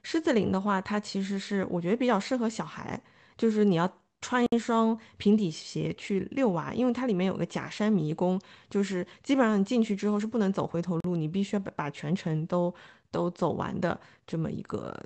[0.03, 2.99] 狮子林的话，它其实是我觉得比较适合小孩，
[3.37, 3.91] 就是你要
[4.23, 8.41] 穿一双平底鞋去遛娃，因为它里面有个假山迷宫，
[8.71, 12.75] 就是基本上你进去之后是不能走回头路，你必须要把把全程都
[13.11, 14.99] 都走完的这么一个。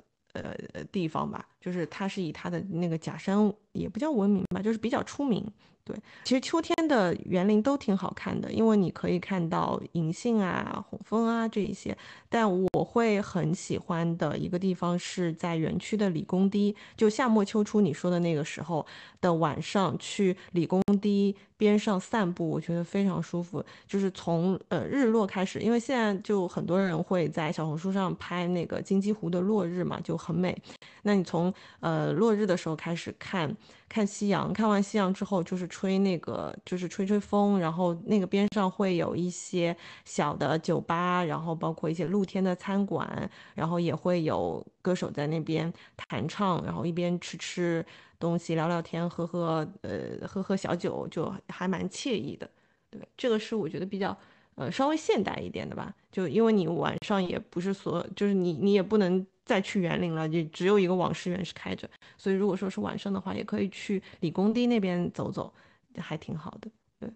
[0.73, 5.45] 呃，地方吧，就是它是以它的那个假山，也不叫闻名吧，就是比较出名。
[5.85, 11.95] 对，其实秋天的园林都挺好看的，因为你可以看到银杏啊、红枫啊这一些。
[12.27, 18.83] 但我会很喜欢的一个地方是在园区的理工堤，就夏末秋初你说的那个时候
[19.21, 23.63] 的晚上去理工堤边上散步，我觉得非常舒服。
[23.87, 30.59] 就是从呃日落开始，因为现在就很多人会在小红书上拍那个金鸡湖的落日嘛，就很美。
[31.03, 33.55] 那你从呃落日的时候开始看。
[33.87, 47.85] 看夕阳，看完夕阳之后就是吹那个，就是吹吹风，然后那个边上会有一些小的酒吧，然后包括一些露天的餐馆，然后也会有歌手在那边弹唱，然后一边吃吃
[48.19, 52.49] 东西，聊聊天，喝喝呃喝喝小酒，就还蛮惬意的。
[52.89, 54.17] 对，这个是我觉得比较
[54.55, 59.25] 呃稍微现代一点的吧，就因为你晚上也不是所，就是你你也不能。
[59.45, 65.53] 再去园林了，就只有一个网师园是开着，所以如果说是晚上的话，也可以去理工堤那边走走，
[65.97, 66.69] 还挺好的。
[66.99, 67.09] 对，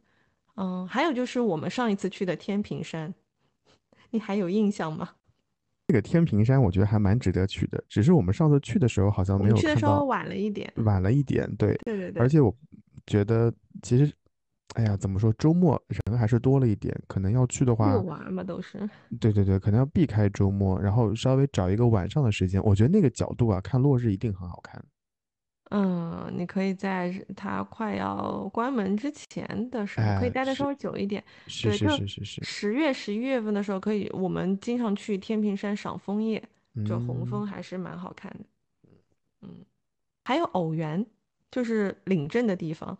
[0.56, 3.14] 嗯，还有就是我们上一次去的天平山，
[4.12, 5.10] 你还有印象吗？
[5.88, 12.56] 这个天平山我觉得还蛮值得去的，只是我们上次去的时候好像没有去的稍微晚了一点，晚了一点，对，对对对，而且我
[13.08, 13.52] 觉得
[13.82, 14.14] 其实。
[14.76, 15.34] 哎呀，怎么说？
[15.34, 18.88] 周末人还是多了一点，可能要去的话，玩嘛都是。
[19.20, 22.64] 对对对，可能要避开周末，然后稍微找一个晚上的时间。
[22.64, 24.84] 我觉得那个角度啊，看落日一定很好看。
[25.72, 31.24] 嗯，你可以在它快要关门之前的时候，可以待的稍微久一点。
[31.48, 32.44] 是是是是是。
[32.44, 36.44] 十月、十一月份的时候，可以，我们经常去天平山赏枫叶，
[36.88, 38.40] 就红枫还是蛮好看的。
[39.42, 39.50] 嗯，
[40.24, 41.06] 还有偶园，
[41.52, 42.98] 就是领证的地方。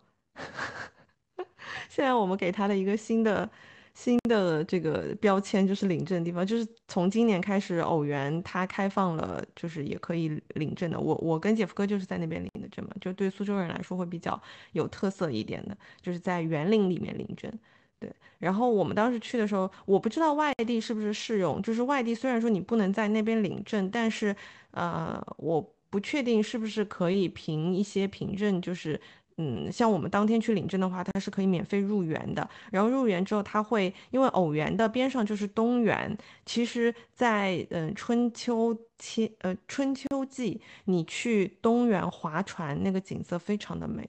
[1.88, 3.48] 现在我们给他的一个新的
[3.94, 10.98] 新的这个标签就是领证地方，就是从今年开始，偶园它开放了，就是也可以领证的。
[10.98, 14.40] 我我跟姐夫哥就是在那边领的证嘛，就对苏州人来说会比较
[14.72, 17.50] 有特色一点的，就是在园林里面领证。
[17.98, 24.34] 对，然后我们当时去的时候，我不知道外地是不是适用，就是外地虽然说你不能在那边领证，但是
[24.70, 25.60] 呃，我
[25.90, 28.98] 不确定是不是可以凭一些凭证，就是
[29.42, 32.46] 嗯，像我们当天去领证的话，它是可以免费入园的。
[32.70, 36.14] 然后入园之后，它会因为偶园的边上就是东园，
[36.44, 44.06] 其实在嗯春秋期呃春秋季，你去东园划船，那个景色非常的美。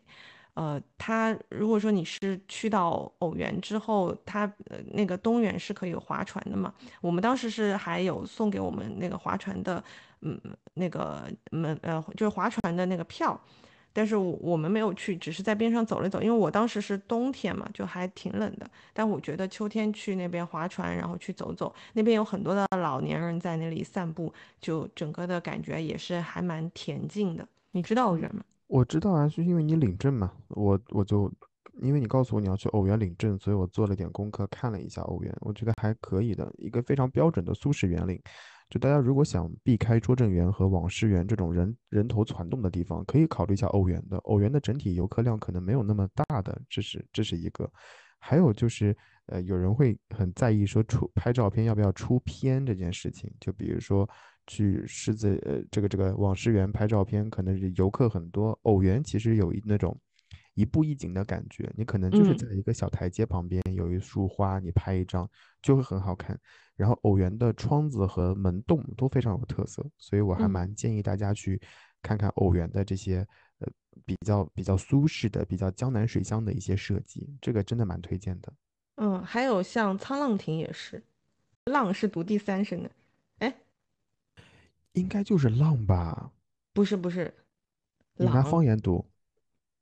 [0.56, 6.74] 呃，它如果说你是去到偶园之后，它呃那个东园是可以划船的嘛？
[7.00, 9.82] 我们当时是还有送给我们那个划船的，
[10.20, 10.38] 嗯，
[10.74, 13.40] 那个门呃就是划船的那个票，
[13.94, 18.70] 但是我我们没有去，只是在边上走了走，因为我当时是冬天嘛，就还挺冷的。
[18.94, 27.48] 但我觉得秋天去那边划船，然后去走走，那边有很多的老年人在那里散步，就整个的感觉也是还蛮恬静的。
[27.72, 28.44] 你知道偶园吗？
[28.68, 31.32] 我知道啊，是因为你领证嘛，我我就
[31.82, 38.22] 因为你告诉我你要去偶园领证，所以我做了点功课，看了一下偶园，我觉得还可以的，一个非常标准的苏式园林。
[38.72, 44.18] 就大家如果想避开拙政园和网师园这种人人头攒动的地方，可以考虑一下偶园的。
[44.20, 47.72] 偶园的整体游客量可能没有那么大的，这是这是一个。
[48.18, 48.96] 还有就是，
[49.28, 54.10] 呃，有人会很在意说出拍照片要不要出片这件事情，就比如说。
[54.48, 58.58] 去狮子呃这个这个网师园拍照片，可能是游客很多。
[58.64, 59.96] 偶园其实有一那种
[60.54, 65.30] 一步一景的感觉，你可能就是在一个小台阶旁边有一束花，你拍一张
[65.62, 66.40] 就会很好看。
[66.76, 71.62] 然后偶园的窗子和门洞都非常有特色，所以我还蛮建议大家去
[72.02, 73.26] 看看偶园的这些
[73.60, 73.68] 呃
[74.04, 78.54] 比较比较苏式的、比较江南水乡的一些设计，这个真的蛮推荐的。
[78.96, 81.04] 嗯，还有像沧浪亭也是，
[81.66, 82.92] 浪是读第三声的。
[83.40, 83.56] 哎
[84.94, 86.32] 应该就是浪吧？
[86.74, 87.34] 不是不是，
[88.16, 89.06] 你拿方言读，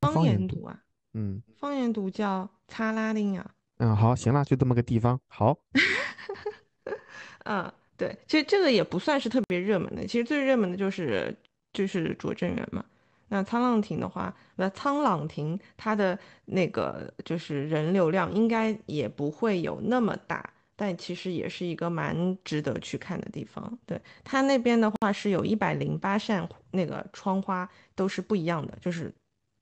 [0.00, 0.78] 方言读啊？
[1.14, 3.50] 嗯，方言读叫擦拉丁啊。
[3.78, 5.18] 嗯，好，行了，就这么个地方。
[5.26, 5.56] 好。
[7.44, 11.34] 嗯，对，其实这个也不算是特别热门的，其实最热门的就是
[11.72, 12.84] 就是拙政园嘛。
[13.28, 20.48] 那沧浪亭的话，那沧浪亭它的那个就是人流量应该也不会有那么大。
[20.76, 23.78] 但其实也是一个蛮值得去看的地方。
[23.84, 29.12] 对它那边的话，是有一百零八扇那个窗花，都是不一样的，就是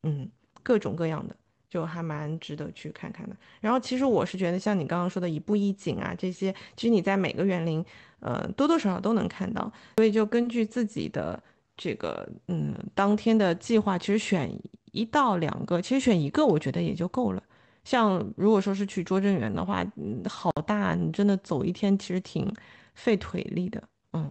[0.08, 0.30] 嗯
[0.62, 1.36] 各种各样的，
[1.68, 3.36] 就还蛮值得去看看的。
[3.60, 7.84] 然后其实我是觉得，像你刚刚说的一步一景啊这些，其实你在每个园林，
[8.20, 9.72] 呃多多少少都能看到。
[9.96, 11.42] 所以就根据自己的
[11.76, 14.50] 这个嗯当天的计划，其实选
[14.92, 17.42] 一到两个，其实选一个我觉得也就够了。
[17.84, 22.52] 像如果说是去拙政园的话，嗯，好大，你真的走一天其实挺
[22.94, 23.82] 费腿力的，
[24.12, 24.30] 嗯。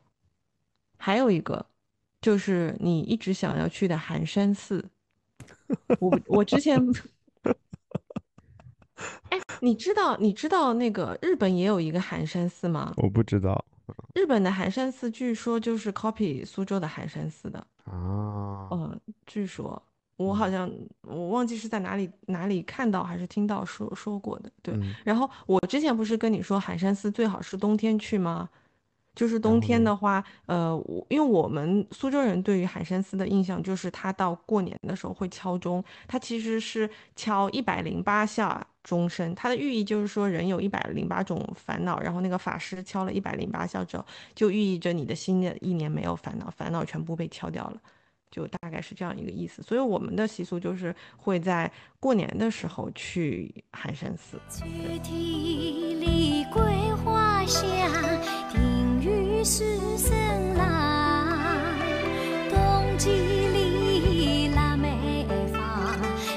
[0.99, 1.65] 还有一个
[2.21, 4.83] 就是你一直想要去的寒山寺，
[5.99, 6.79] 我我之前，
[9.29, 12.93] 哎，你知道你知道那个日本也有一个寒山寺吗？
[12.97, 13.63] 我不知道。
[14.15, 19.81] 日本的寒山寺据说就是 copy 苏州的寒山寺的啊，嗯，据说。
[20.17, 20.67] 我好像
[21.01, 24.73] 我忘记是在哪里哪里看到还是听到说说过的，对。
[25.05, 28.49] 然后我之前不是跟你说寒山寺最好是冬天去吗？
[29.17, 47.81] 就是冬天的话，呃，我因为我们苏州人对于寒山寺的印象就是他到过年的时候会敲钟，他其实是敲一百零八下钟声，它的寓意就是说人有一百零八种烦恼，然后那个法师敲了一百零八下之后，就寓意着你的新的一年没有烦恼，烦恼全部被敲掉了。
[48.29, 54.37] 就大概是这样一个意思，所以我们的习俗就是会在过年的时候去寒山寺。
[54.49, 54.63] 是
[59.47, 59.65] 山
[59.97, 60.11] 声
[60.55, 60.65] 朗，
[62.49, 65.61] 冬季里腊梅放，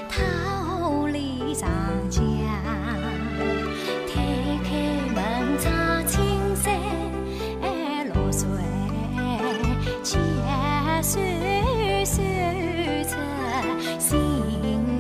[0.08, 0.22] 太
[0.64, 1.08] 湖
[1.52, 1.68] 长
[2.08, 2.22] 江，
[4.06, 4.14] 推
[4.62, 4.70] 开
[5.12, 5.18] 门
[5.58, 6.72] 窗青山
[8.04, 8.46] 绿水，
[10.04, 10.16] 却
[11.02, 11.10] 山
[12.06, 12.14] 山
[13.08, 13.18] 出
[13.98, 14.08] 新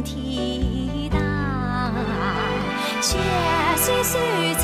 [0.02, 1.94] 天堂，
[3.00, 4.59] 山。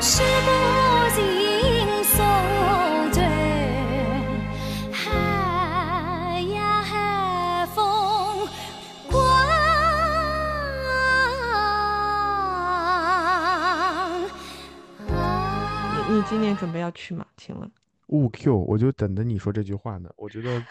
[0.00, 0.04] 你
[16.14, 17.26] 你今年准备要去吗？
[17.36, 17.68] 请问？
[18.06, 20.08] 误 Q，我就等着你说这句话呢。
[20.16, 20.64] 我觉得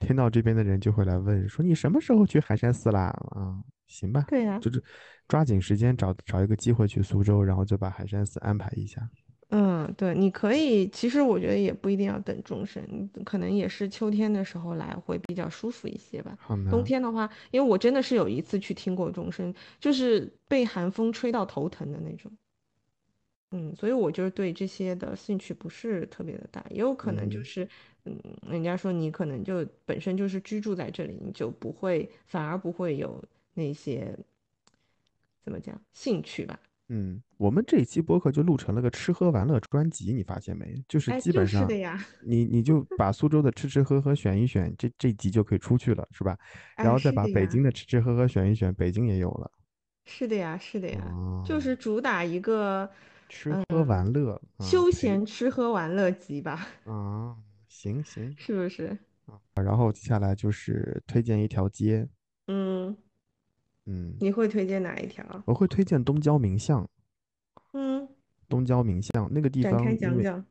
[0.00, 3.14] 听到这边的人就会来问说你什么时候去海山寺啦？
[3.32, 4.82] 啊，行吧，对呀就是
[5.28, 9.08] 抓紧时间找找一个机会去苏州，然后就把海山寺安排一下。
[9.50, 16.36] 嗯，对，你可以，其实我觉得也不一定要等终身，可能也是秋天的时候来会比较舒服一些吧。
[16.40, 22.30] 好呢，冬天的话，因为我真的是有一次去听过钟声，就是被寒风吹到头疼的那种。
[23.52, 27.68] 嗯，所以我就是对这些的兴趣不是特别的大，也有可能就嗯是，
[28.04, 33.24] 嗯，人家说你可能就本身就是居住在这里，你就不会，反而不会有
[33.56, 34.14] 那些，
[35.42, 36.60] 怎么讲，兴趣吧。
[36.88, 40.80] 嗯，我们这一期播客就录成了个吃喝玩乐专辑，你发现没？
[40.86, 46.38] 就是哎，基本上就是的呀，你你就把苏州的吃吃喝喝选一选，这这集就可以出去了，是吧？
[46.76, 47.46] 然哎，后再把北。
[47.46, 49.50] 京的吃吃喝喝选一选，北京也有了。
[50.04, 51.00] 是的呀，是的呀，
[51.44, 52.88] 就哦，是主打一个
[53.28, 58.96] 吃喝玩乐啊，休闲吃喝玩乐集吧，啊，行行是不是？
[59.24, 62.08] 啊，然后接下来就是推荐一条街，
[62.46, 62.96] 嗯，
[63.86, 65.24] 嗯，你会推荐哪一条？
[65.46, 66.88] 我会推荐东郊民巷。
[67.72, 68.06] 嗯，
[68.48, 70.44] 东郊民巷那个地展开方，讲讲。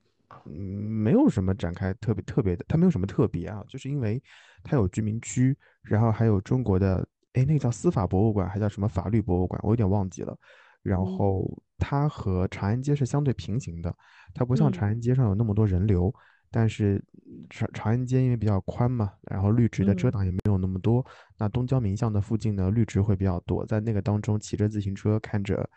[0.48, 4.22] 嗯没有什么展开特别特别的，它没有什么特别啊，就是因为
[4.64, 10.36] 它有居民区，然后还有中国的，哎，那个叫司法博物馆，还叫什么法律博物馆，我有点忘记了。
[10.82, 13.96] 然嗯后它和长安街是相对平行的，
[14.34, 16.14] 它不像长嗯安街上有那么多人流，
[16.52, 17.04] 但是
[17.50, 21.06] 长长安街因为比较宽嘛，然后绿植的遮嗯挡也没有那么多。
[21.38, 25.70] 那东郊民巷的附近呢，绿植会比较多，在那个当中骑着自行车，看着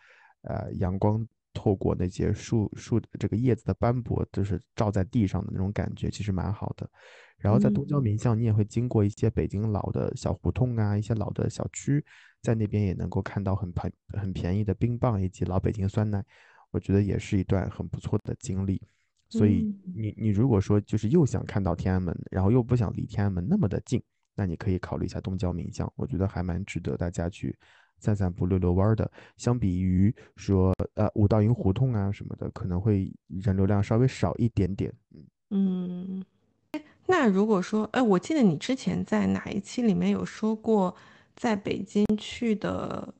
[0.43, 6.89] 呃阳光透过那些树树这个叶子的斑驳，就是照在地上的那种感觉，其实蛮好的。
[7.37, 12.03] 然后在东郊嗯民巷，你也会经过一些北京老的小胡同啊，一些老的小区，
[12.41, 16.23] 在那边也能够看到很便很便宜的冰棒以及老北京酸奶，
[16.71, 18.81] 我觉得也是一段很不错的经历。
[19.29, 24.01] 所以嗯你你如果说就是又想看到天安门，然后又不想离天安门那么的近，
[24.35, 27.55] 那你可以考虑一下东郊民巷，我觉得还蛮值得大家去
[27.99, 29.09] 散散步、溜溜弯儿的。
[29.37, 34.91] 相比于说呃五道营胡同啊什么的，可能会人流量稍微少一点点。
[35.11, 40.95] 嗯，嗯，那如果说，哎，我记得你之前在哪一期里面有说过，
[41.35, 43.13] 在北京去的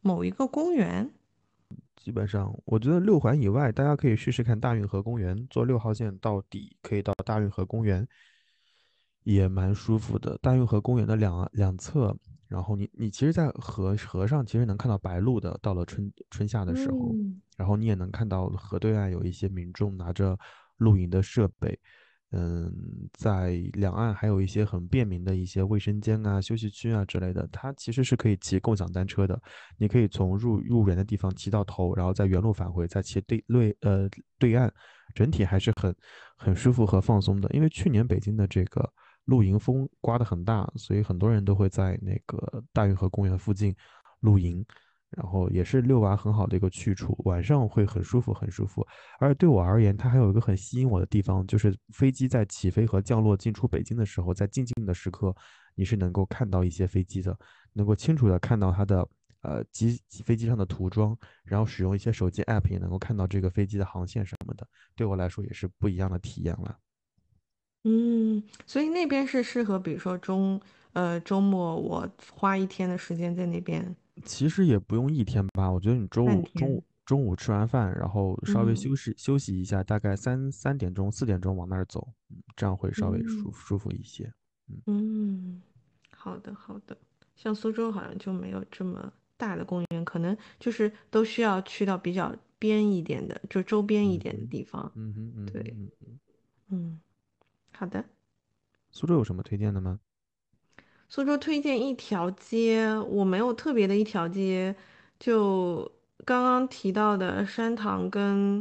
[0.00, 1.10] 某一个公园。
[1.96, 8.06] 基本上我觉得六环以外，大家可以试试看大运河公园，坐六号线到底可以到大运河公园，
[9.24, 10.38] 也蛮舒服的。
[10.38, 12.16] 大运河公园的两两侧，
[12.46, 20.38] 然后你你其实，在河河上其实能看到白鹭的，到了春春夏的时候，嗯然后你也能看到河对岸有一些民众拿着
[20.76, 21.78] 露营的设备，
[22.38, 22.70] 嗯，
[23.14, 29.40] 在两岸还有一些很便民的一些卫生间啊、休息区啊之类的，它其实是可以骑共享单车的。
[29.78, 34.06] 你可以从入入园的地方骑到头，然后再原路返回，再骑对对呃
[34.38, 34.70] 对岸，
[35.14, 35.96] 整体还是很
[36.36, 37.48] 很舒服和放松的。
[37.54, 38.86] 因为去年北京的这个
[39.24, 43.74] 露营风刮得很大，所以很多人都会在那个大运河公园附近
[44.20, 44.62] 露营。
[45.10, 48.86] 然后也是遛娃很好的一个去处，晚上会很舒服，很舒服。
[49.20, 55.34] 而对我而言，它还有一个很吸引我的地方，就是飞机在起飞和降落进出北京的时候，在静静的时刻，
[55.74, 57.38] 你是能够看到一些飞机的，
[57.72, 59.08] 能够清楚的看到它的
[59.42, 66.76] 呃机飞机上的涂装，然后使用一些手机 app 也能够看到这个飞机的航线什么的，对我来说也是不一样的体验了。
[67.84, 70.60] 嗯，所以那边是适合，比如说中
[70.94, 76.84] 呃周末我花一天的时间在那边其实也不用一天吧，我觉得你中半午中午。
[77.06, 84.24] 中午吃完饭，然后稍微嗯休息休息一下，大概三三点钟四点钟往那儿走，嗯这样会稍微舒嗯舒服一些。
[84.68, 85.62] 嗯，嗯，
[86.10, 86.98] 好的好的。
[87.36, 94.92] 像苏州好像就没有这么大的公园，可能就是都需要去到比较边一点的，就周边一嗯点的哼，地方。
[94.96, 95.76] 嗯哼，嗯哼，对。
[96.70, 97.00] 嗯，
[97.70, 98.04] 好的。
[98.90, 100.00] 苏州有什么推荐的吗？
[101.08, 104.74] 苏州推荐一条街，我没有特别的一条街，
[105.18, 105.90] 就
[106.24, 108.60] 刚刚提到的山塘跟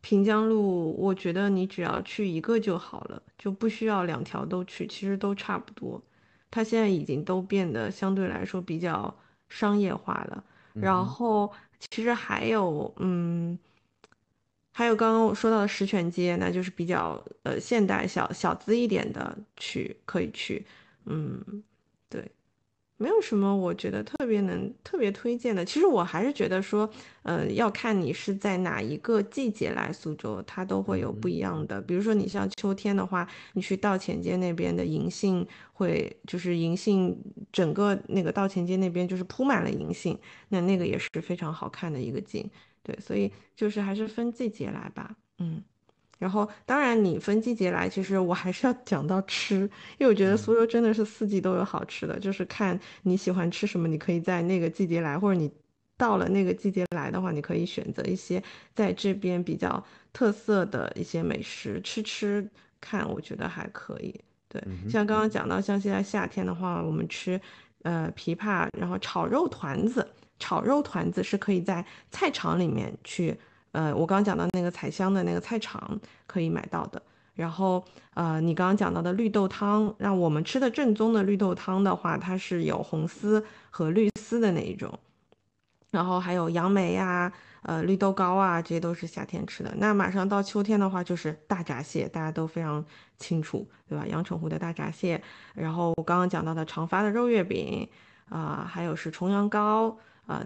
[0.00, 6.00] 平江路，我觉得你只要去一个就好了，就不需要两条都去，其实都差不多。
[6.50, 9.14] 它现在已经都变得相对来说比较
[9.48, 10.44] 商业化了。
[10.74, 13.58] 然后其实还有，嗯，
[14.72, 20.64] 还有刚刚我说到的石泉街，那就是比较呃现代小小资一点的去可以去，
[21.04, 21.62] 嗯，
[22.12, 22.30] 对，
[22.98, 25.64] 没有什么我觉得特别能特别推荐的。
[25.64, 26.88] 其实我还是觉得说，
[27.22, 31.80] 呃，要看你是在哪一个季节来苏州，它都会有不一样的。
[31.80, 37.16] 比如说你像秋天的话，你去道前街那边的银杏会，就是银杏
[37.50, 40.18] 整个那个道前街那边就是铺满了银杏，
[40.50, 42.48] 那那个也是非常好看的一个景。
[42.84, 45.62] 对，所以就是还是分季节来吧，嗯，
[46.22, 49.56] 然后当然你分季节来，其实我还是要讲到吃，
[49.98, 55.50] 因为我觉得苏州真的是四季都有好吃的，就是看你喜欢吃什么，你可以在那个季节来，或者你
[55.96, 58.40] 到了那个季节来的话，你可以选择一些
[58.72, 62.48] 在这边比较特色的一些美食吃吃
[62.80, 64.14] 看，我觉得还可以。
[64.48, 67.40] 对，像刚刚讲到，像现在夏天的话，我们吃
[67.82, 70.06] 呃枇杷，然后炒肉团子。
[70.38, 73.38] 炒肉团子是可以在菜场里面去，
[73.72, 77.02] 呃，我刚刚讲到那个彩香的那个菜场可以买到的。
[77.34, 77.82] 然后，
[78.14, 84.98] 呃，你刚刚讲到的绿豆汤，让我们吃的正宗的绿豆汤的话，它是有红丝和绿丝的那一种。
[85.90, 87.32] 然后还有杨梅呀，
[87.62, 89.74] 呃，绿豆糕啊，这些都是夏天吃的。
[89.78, 92.84] 那马上到秋天的话，就是大闸蟹，大家都非常
[93.16, 94.06] 清楚，对吧？
[94.06, 95.22] 阳澄湖的大闸蟹。
[95.54, 97.88] 然后我刚刚讲到的长发的肉月饼，
[98.28, 99.96] 啊，还有是重阳糕。
[100.24, 100.40] 啊，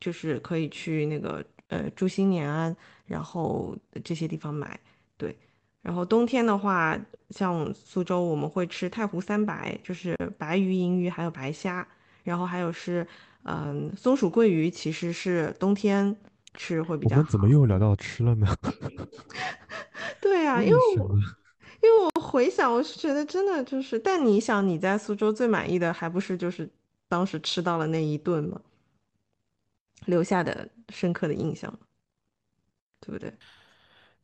[0.00, 2.74] 就是可以去那个呃祝新年啊，
[3.06, 4.78] 然后这些地方买，
[5.16, 5.36] 对。
[5.80, 6.98] 然后冬天的话，
[7.30, 11.86] 像苏州我们会吃太湖三白，就是白鱼、银鱼还有白虾，
[12.24, 13.06] 然后还有是
[13.44, 16.14] 嗯松鼠桂鱼，其实是冬天
[16.54, 17.16] 吃会比较。
[17.16, 18.46] 我们怎么又聊到吃了呢？
[20.20, 20.78] 对呀，因为
[21.80, 26.68] 因为我回想，我是觉得真的就是，但你想你在苏州最满意的还不是就是
[27.08, 28.60] 当时吃到了那一顿吗？
[30.08, 31.70] 留下的深刻的印象，
[32.98, 33.30] 对不对？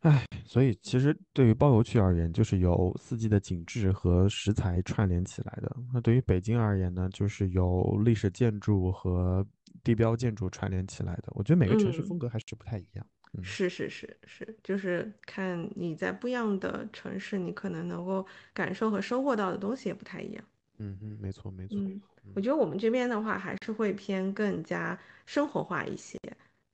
[0.01, 5.77] 哎，所以其实对于包邮区而言，就是由四季的景致和食材串联起来的。
[5.93, 9.47] 那对于北京而言呢，就是由历史建筑和
[9.82, 11.24] 地标建筑串联起来的。
[11.28, 13.06] 我觉得每个城市风格还是不太一样。
[13.43, 20.44] 是是是是，就是看你在不一样的城市，你可能能够感受和收获到的东西也不太一样。
[20.78, 21.76] 嗯嗯，没错没错。
[21.76, 22.01] 嗯，
[22.34, 26.18] 我觉得我们这边的话还是会偏更加生活化一些，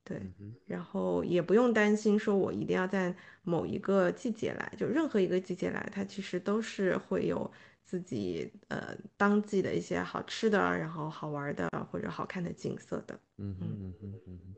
[0.03, 0.21] 对。
[0.65, 3.13] 然后也不用担心说我一定要在
[3.43, 7.51] 某一个季节来，就任何一个季节来，它其实都是会有
[7.83, 13.19] 自己呃当季的一些好吃的，然后好玩的或者好看的景色的。
[13.37, 14.55] 嗯嗯嗯嗯嗯嗯，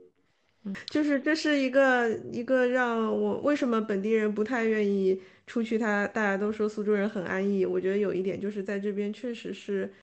[0.89, 5.21] 就是这是一个一个让我为什么本地人不太愿意。
[5.45, 7.65] 出去，他大家都说苏州人很安逸。
[7.65, 9.93] 我觉得有一点就是在这边确实是，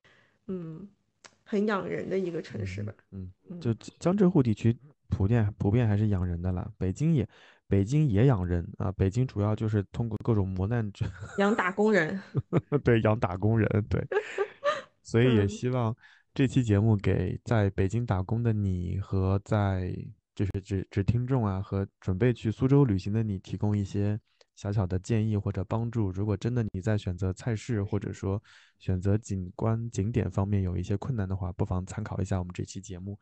[0.49, 0.87] 嗯，
[1.45, 2.93] 很养人的一个城市吧。
[3.11, 4.77] 嗯，就江浙沪地区
[5.09, 6.71] 普遍普遍还是养人的啦。
[6.77, 7.27] 北京也
[7.67, 8.93] 北京也养人啊。
[8.93, 10.93] 北京主要就是通过各种磨难
[11.39, 12.21] 养打工人。
[12.85, 13.67] 对，养打工人。
[13.89, 14.07] 对，
[15.03, 15.97] 所以也希望
[16.35, 19.91] 这期节目给在北京打工的你和在
[20.35, 24.19] 就是指指听众啊和准备去苏州旅行的你提供一些。
[24.57, 28.43] 小小的建议或者帮助，如果真的你在选择菜式或者说
[28.79, 33.19] 选择景观景点方面有一些困难的话，不妨参考一下我们这期节目。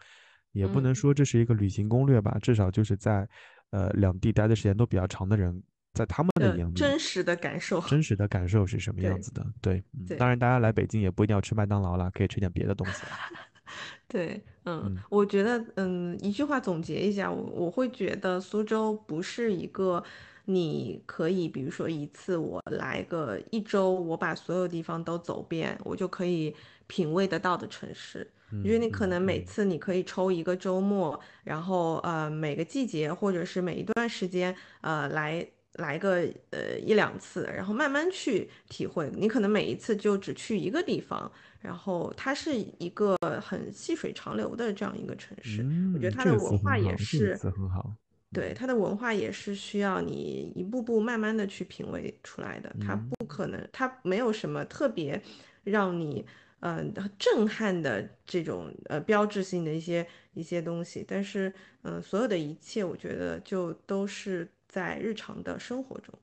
[0.51, 3.29] 也不能说这是一个旅行攻略吧，至少就是在
[3.71, 5.63] 呃两地待的时间都比较长的人，
[5.93, 9.47] 在他们的眼里，真实的感受，真实的感受是什么样子的？
[9.63, 9.81] 对，
[10.19, 13.05] 当然大家来北京也不一定要吃麦当劳了，可以吃点别的东西。
[14.09, 20.03] 对，嗯，我觉得，嗯，一句话总结一下，我我会觉得苏州不是一个。
[20.51, 26.57] 你可以，比如说一次我来个一周，我把所有地方都走遍，我就可以
[26.87, 28.27] 品味得到的城市。
[28.65, 39.11] 因为你可能每次你可以抽一个周末，然后呃每个季节或者是每一段时间，呃来来个呃一两次，然后慢慢去体会。
[39.15, 41.31] 你可能每一次就只去一个地方，
[41.61, 45.63] 然后它是一个很细水长流的这样一个城市。
[45.95, 47.95] 我觉得它的文化也是很好。
[48.31, 55.21] 对它的文化也是需要你一步步慢慢的去品味出来的，它不可能，它没有什么特别
[55.65, 56.27] 让你
[56.61, 61.51] 嗯震撼的这种呃标志性的一些一些东西，但是
[61.83, 66.15] 嗯所有的一切我觉得就都是在日常的生活中。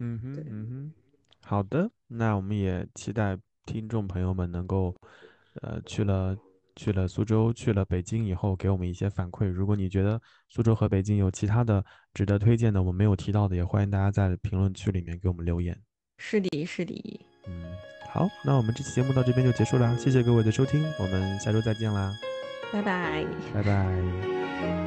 [0.00, 0.92] 嗯哼，嗯哼，
[1.40, 3.38] 好的，那我们也期待
[3.70, 4.94] 听众朋友们能够
[5.60, 6.34] 呃去了。
[6.80, 9.48] 去了苏州，去了北京以后，给我们一些反馈。
[9.48, 11.84] 如果你觉得苏州和北京有其他的
[12.14, 15.76] 值得推荐的，我们没有提到的，也欢迎大家在评论区里面给我们留言。
[16.18, 17.20] 是的，是的。
[17.48, 17.64] 嗯，
[18.12, 22.12] 好，那我们这期节目到这边就结束了，谢谢各位的收听，我们下周再见啦，
[22.72, 24.77] 拜拜，拜拜。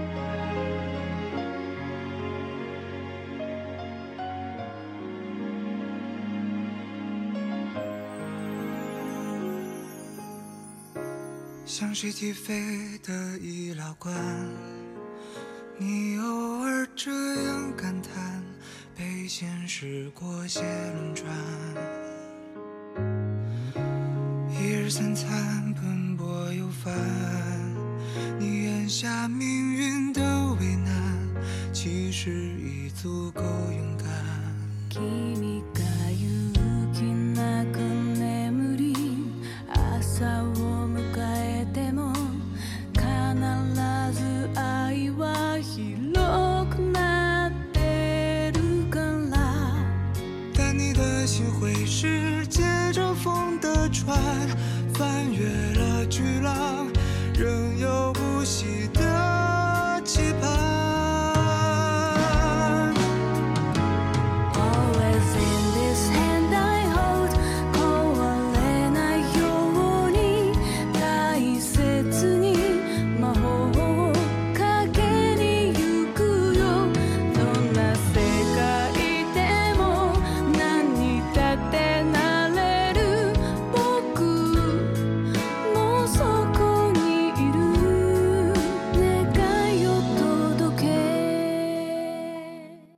[11.73, 14.13] 像谁起飞的医疗官，
[15.77, 17.09] 你偶尔这
[17.45, 18.43] 样感叹，
[18.93, 21.25] 被现实裹挟轮转。
[24.49, 26.93] 一日三餐奔波又烦，
[28.37, 30.21] 你眼下命运的
[30.59, 30.93] 为难，
[31.71, 32.29] 其实
[32.59, 34.05] 已足够勇敢。